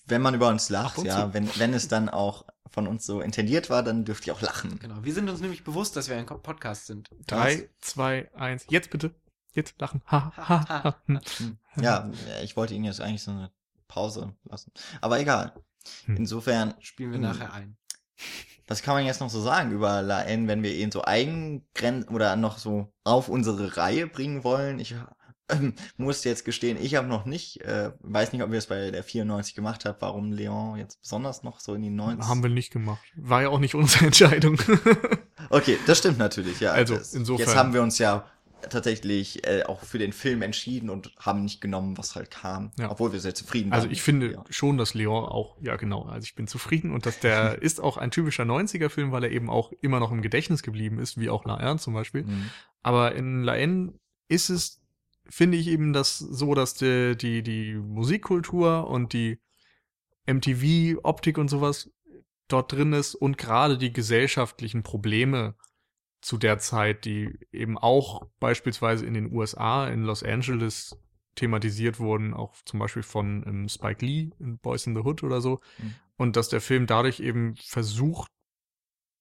[0.06, 3.70] Wenn man über uns lacht, ja, wenn, wenn es dann auch von uns so intendiert
[3.70, 4.80] war, dann dürft ihr auch lachen.
[4.80, 5.04] Genau.
[5.04, 7.10] Wir sind uns nämlich bewusst, dass wir ein Podcast sind.
[7.26, 8.66] Drei, zwei, eins.
[8.70, 9.14] Jetzt bitte.
[9.52, 10.02] Jetzt lachen.
[10.08, 11.02] Ha, ha, ha.
[11.82, 12.10] Ja,
[12.44, 13.52] ich wollte Ihnen jetzt eigentlich so eine
[13.88, 14.72] Pause lassen.
[15.02, 15.54] Aber egal.
[16.06, 16.18] Hm.
[16.18, 17.22] Insofern, Spielen wir Hm.
[17.24, 17.78] nachher ein.
[18.68, 22.14] was kann man jetzt noch so sagen über La N, wenn wir ihn so eingrenzen
[22.14, 24.80] oder noch so auf unsere Reihe bringen wollen?
[24.80, 24.96] Ich
[25.50, 28.92] ähm, muss jetzt gestehen, ich habe noch nicht, äh, weiß nicht, ob wir es bei
[28.92, 32.50] der 94 gemacht haben, warum Leon jetzt besonders noch so in die 90 Haben wir
[32.50, 33.00] nicht gemacht.
[33.16, 34.58] War ja auch nicht unsere Entscheidung.
[35.50, 36.72] Okay, das stimmt natürlich, ja.
[36.74, 38.26] Also, das, insofern- Jetzt haben wir uns ja
[38.70, 42.72] tatsächlich äh, auch für den Film entschieden und haben nicht genommen, was halt kam.
[42.78, 42.92] Ja.
[42.92, 43.80] Obwohl wir sehr zufrieden waren.
[43.80, 44.44] Also ich finde Ja.
[44.50, 47.98] schon, dass Leon auch, ja genau, also ich bin zufrieden und dass der ist auch
[47.98, 51.46] ein typischer 90er-Film, weil er eben auch immer noch im Gedächtnis geblieben ist, wie auch
[51.46, 52.24] La Erne zum Beispiel.
[52.24, 52.50] Mhm.
[52.84, 54.82] Aber in La N ist es,
[55.30, 59.40] finde ich eben das so, dass die, die, die Musikkultur und die
[60.26, 61.90] MTV-Optik und sowas
[62.48, 65.56] dort drin ist und gerade die gesellschaftlichen Probleme
[66.28, 71.00] zu der Zeit, die eben auch beispielsweise in den USA, in Los Angeles
[71.36, 75.40] thematisiert wurden, auch zum Beispiel von ähm, Spike Lee in Boys in the Hood oder
[75.40, 75.62] so.
[75.78, 75.96] Mhm.
[76.18, 78.30] Und dass der Film dadurch eben versucht,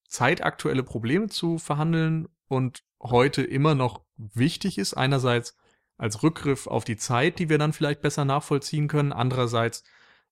[0.08, 4.94] zeitaktuelle Probleme zu verhandeln und heute immer noch wichtig ist.
[4.94, 5.56] Einerseits
[5.98, 9.12] als Rückgriff auf die Zeit, die wir dann vielleicht besser nachvollziehen können.
[9.12, 9.84] Andererseits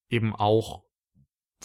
[0.09, 0.83] eben auch,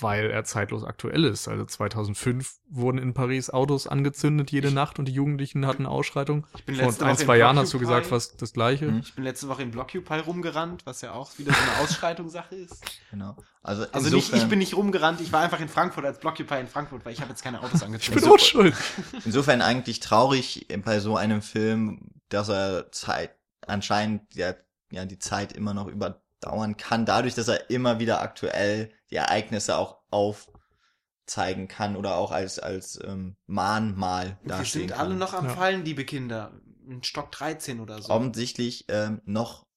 [0.02, 1.48] weil er zeitlos aktuell ist.
[1.48, 6.46] Also 2005 wurden in Paris Autos angezündet jede Nacht und die Jugendlichen hatten Ausschreitungen.
[6.56, 8.86] Ich bin Vor letzte ein, Woche in zwei Jahren hast du gesagt fast das Gleiche.
[8.86, 9.00] Mhm.
[9.00, 12.84] Ich bin letzte Woche in Blockupy rumgerannt, was ja auch wieder so eine Ausschreitungssache ist.
[13.12, 13.36] Genau.
[13.64, 16.68] Also, Also nicht, ich bin nicht rumgerannt, ich war einfach in Frankfurt als Blockupy in
[16.68, 18.24] Frankfurt, weil ich habe jetzt keine Autos Ich angezündet.
[18.24, 18.76] bin auch schuld.
[19.26, 23.32] insofern eigentlich traurig bei so einem Film, dass er Zeit,
[23.66, 24.54] anscheinend ja,
[24.92, 29.78] ja die Zeit immer noch überdauern kann, dadurch, dass er immer wieder aktuell die Ereignisse
[29.78, 35.00] auch aufzeigen kann oder auch als, als ähm, Mahnmal Wir dastehen sind kann.
[35.00, 35.54] alle noch am Ja.
[35.56, 36.60] Fallen, liebe Kinder.
[36.88, 38.12] In Stock 13 oder so.
[38.12, 39.68] Offensichtlich ähm, noch,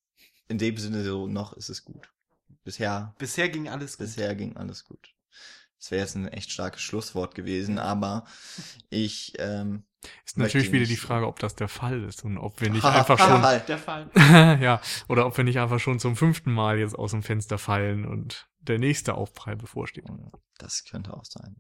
[0.49, 2.11] in dem Sinne so, noch ist es gut.
[2.65, 4.07] Bisher Bisher ging alles gut.
[4.07, 5.15] Bisher ging alles gut.
[5.79, 8.25] Das wäre jetzt ein echt starkes Schlusswort gewesen, aber
[8.89, 9.83] ich ähm,
[10.25, 13.19] Ist natürlich wieder die Frage, ob das der Fall ist und ob wir nicht einfach
[13.19, 13.61] schon, Fall.
[13.67, 14.09] Der Fall.
[14.63, 18.07] ja, oder ob wir nicht einfach schon zum fünften Mal jetzt aus dem Fenster fallen
[18.07, 20.05] und der nächste Aufprall bevorsteht.
[20.59, 21.57] das könnte auch sein.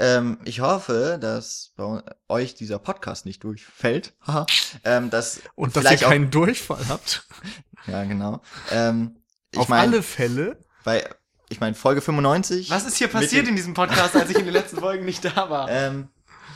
[0.00, 4.14] Ähm, ich hoffe, dass bei euch dieser Podcast nicht durchfällt.
[4.26, 4.46] Haha.
[4.84, 7.26] ähm, dass Und dass ihr keinen Durchfall habt.
[7.86, 8.40] ja genau.
[8.72, 9.16] Ähm,
[9.52, 10.58] ich Auf meine, alle Fälle.
[10.82, 11.08] bei
[11.48, 12.70] ich meine Folge 95.
[12.70, 15.48] Was ist hier passiert in diesem Podcast, als ich in den letzten Folgen nicht da
[15.48, 15.68] war?
[15.70, 16.08] Ähm,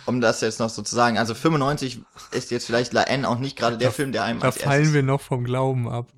[0.06, 2.02] um das jetzt noch so zu sagen, also 95
[2.32, 4.56] ist jetzt vielleicht La N auch nicht gerade der Da- Film, der einem Da als
[4.58, 6.08] fallen erstes wir noch vom Glauben ab.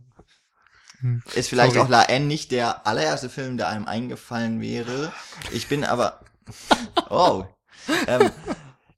[1.00, 1.22] Hm.
[1.34, 1.84] Ist vielleicht Sorry.
[1.86, 5.12] auch La N nicht der allererste Film, der einem eingefallen wäre.
[5.52, 6.20] Ich bin aber.
[7.08, 7.44] Oh.
[8.06, 8.30] ähm,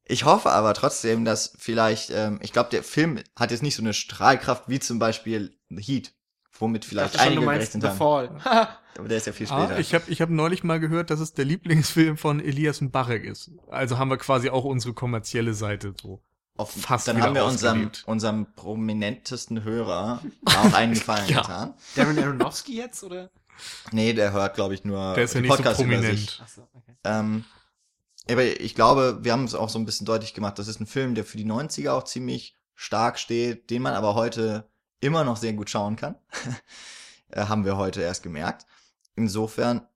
[0.05, 3.83] ich hoffe aber trotzdem, dass vielleicht, ähm, ich glaube, der Film hat jetzt nicht so
[3.83, 6.13] eine Strahlkraft wie zum Beispiel Heat,
[6.59, 8.41] womit Ich vielleicht dachte schon, du einige meinst gerechnet The haben.
[8.41, 8.69] Fall.
[8.99, 9.81] Aber der ist ja viel Ah, später.
[9.81, 13.51] ich habe ich hab neulich mal gehört, dass es der Lieblingsfilm von Elias Mbarek ist.
[13.71, 16.23] Also haben wir quasi auch unsere kommerzielle Seite so.
[16.57, 21.41] Auf, fast dann haben wir unserem, unserem prominentesten Hörer auch einen Gefallen Ja.
[21.41, 21.75] getan.
[21.97, 23.31] Darren Aronofsky jetzt, oder?
[23.91, 26.39] Nee, der hört, glaube ich, nur Der ist ja nicht so Podcast-Übersicht.
[26.39, 26.41] prominent.
[26.43, 26.95] Achso, okay.
[27.05, 27.45] Ähm,
[28.31, 30.59] aber ich glaube, wir haben es auch so ein bisschen deutlich gemacht.
[30.59, 34.15] Das ist ein Film, der für die 90er auch ziemlich stark steht, den man aber
[34.15, 34.69] heute
[35.01, 36.17] immer noch sehr gut schauen kann.
[37.35, 38.67] Äh, haben wir heute erst gemerkt.
[39.17, 39.87] Insofern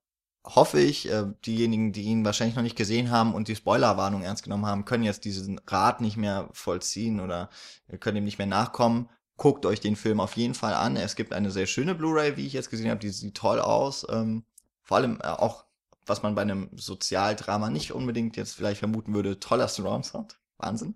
[0.46, 4.44] hoffe ich, äh, diejenigen, die ihn wahrscheinlich noch nicht gesehen haben und die Spoilerwarnung ernst
[4.44, 7.50] genommen haben, können jetzt diesen Rat nicht mehr vollziehen oder
[8.00, 9.08] können ihm nicht mehr nachkommen.
[9.36, 10.96] Guckt euch den Film auf jeden Fall an.
[10.96, 14.06] Es gibt eine sehr schöne Blu-ray, wie ich jetzt gesehen habe, die sieht toll aus.
[14.08, 14.44] Ähm,
[14.82, 15.64] vor allem äh, auch,
[16.06, 20.38] was man bei einem Sozialdrama nicht unbedingt jetzt vielleicht vermuten würde, toller Surround Sound.
[20.58, 20.94] Wahnsinn.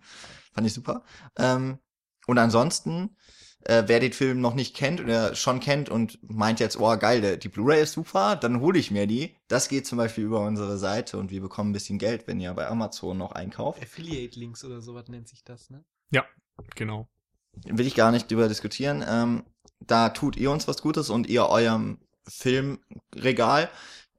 [0.55, 1.03] Fand ich super.
[1.37, 1.79] Ähm,
[2.27, 3.17] und ansonsten,
[3.65, 7.21] äh, wer den Film noch nicht kennt oder schon kennt und meint jetzt, oh geil,
[7.21, 9.37] der, die Blu-ray ist super, dann hole ich mir die.
[9.49, 12.53] Das geht zum Beispiel über unsere Seite und wir bekommen ein bisschen Geld, wenn ihr
[12.55, 13.83] bei Amazon noch einkauft.
[13.83, 15.85] Affiliate-Links oder sowas nennt sich das, ne?
[16.75, 17.09] Genau.
[17.65, 19.05] will ich gar nicht drüber diskutieren.
[19.07, 19.45] Ähm,
[19.81, 21.99] da tut ihr uns was Gutes und ihr eurem
[22.29, 23.71] Filmregal.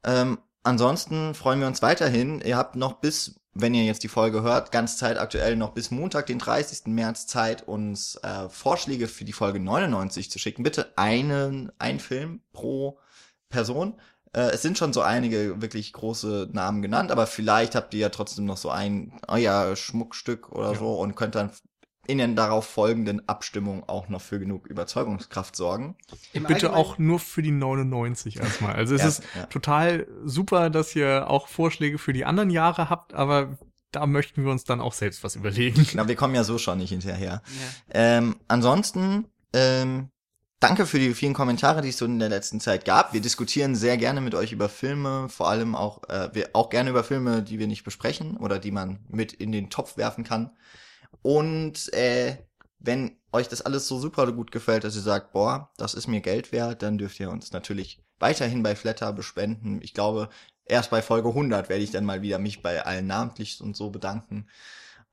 [0.03, 2.41] Ähm, ansonsten freuen wir uns weiterhin.
[2.41, 6.27] Ihr habt noch bis, wenn ihr jetzt die Folge hört, ganz zeitaktuell noch bis Montag,
[6.27, 6.87] den 30.
[6.87, 10.63] März Zeit, uns äh, Vorschläge für die Folge 99 zu schicken.
[10.63, 12.99] Bitte einen, ein Film pro
[13.49, 13.99] Person.
[14.33, 18.09] Äh, es sind schon so einige wirklich große Namen genannt, aber vielleicht habt ihr ja
[18.09, 20.79] trotzdem noch so ein euer Schmuckstück oder Ja.
[20.79, 21.51] so und könnt dann
[22.11, 25.95] in den darauf folgenden Abstimmungen auch noch für genug Überzeugungskraft sorgen.
[26.33, 28.73] Im Bitte Allgemeinen- auch nur für die 99 erstmal.
[28.73, 29.45] Also es Ja, ist ja.
[29.47, 33.57] total super, dass ihr auch Vorschläge für die anderen Jahre habt, aber
[33.91, 35.85] da möchten wir uns dann auch selbst was überlegen.
[35.95, 37.41] Na, wir kommen ja so schon nicht hinterher.
[37.89, 37.93] Ja.
[37.93, 40.09] Ähm, ansonsten, ähm,
[40.61, 43.13] danke für die vielen Kommentare, die es so in der letzten Zeit gab.
[43.13, 46.89] Wir diskutieren sehr gerne mit euch über Filme, vor allem auch, äh, wir auch gerne
[46.91, 50.51] über Filme, die wir nicht besprechen oder die man mit in den Topf werfen kann.
[51.21, 52.37] Und äh,
[52.79, 56.21] wenn euch das alles so super gut gefällt, dass ihr sagt, boah, das ist mir
[56.21, 59.81] Geld wert, dann dürft ihr uns natürlich weiterhin bei Flatter bespenden.
[59.81, 60.29] Ich glaube,
[60.65, 63.89] erst bei Folge 100 werde ich dann mal wieder mich bei allen namentlich und so
[63.89, 64.47] bedanken.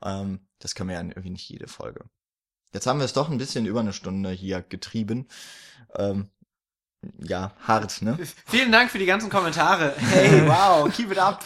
[0.03, 2.05] Ähm, das können wir ja irgendwie nicht jede Folge.
[2.73, 5.29] Jetzt haben wir es doch ein bisschen über eine Stunde hier getrieben.
[5.95, 6.29] Ähm,
[7.19, 8.19] ja, hart, ne?
[8.47, 9.95] Vielen Dank für die ganzen Kommentare.
[9.99, 11.45] Hey, wow, keep it up.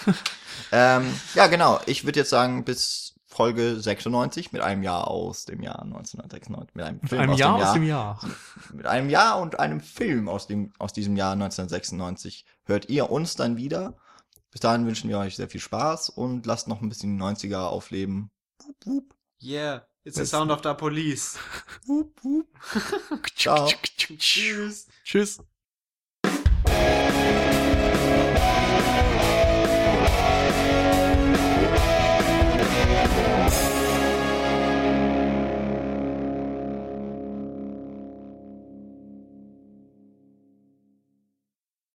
[0.72, 1.80] ähm, ja, genau.
[1.86, 6.74] Ich würde jetzt sagen, bis Folge 96 mit einem Jahr aus dem Jahr 1996.
[6.74, 8.14] Mit einem Mit Film einem aus Jahr dem Jahr.
[8.14, 8.36] aus dem Jahr.
[8.74, 13.34] Mit einem Jahr und einem Film aus, dem, aus diesem Jahr 1996 hört ihr uns
[13.34, 13.96] dann wieder.
[14.50, 17.60] Bis dahin wünschen wir euch sehr viel Spaß und lasst noch ein bisschen die 90er
[17.60, 18.30] aufleben.
[19.40, 21.38] Yeah, it's the sound of the police.
[23.34, 23.66] Ciao.
[24.18, 24.88] Tschüss.
[25.04, 25.40] Tschüss.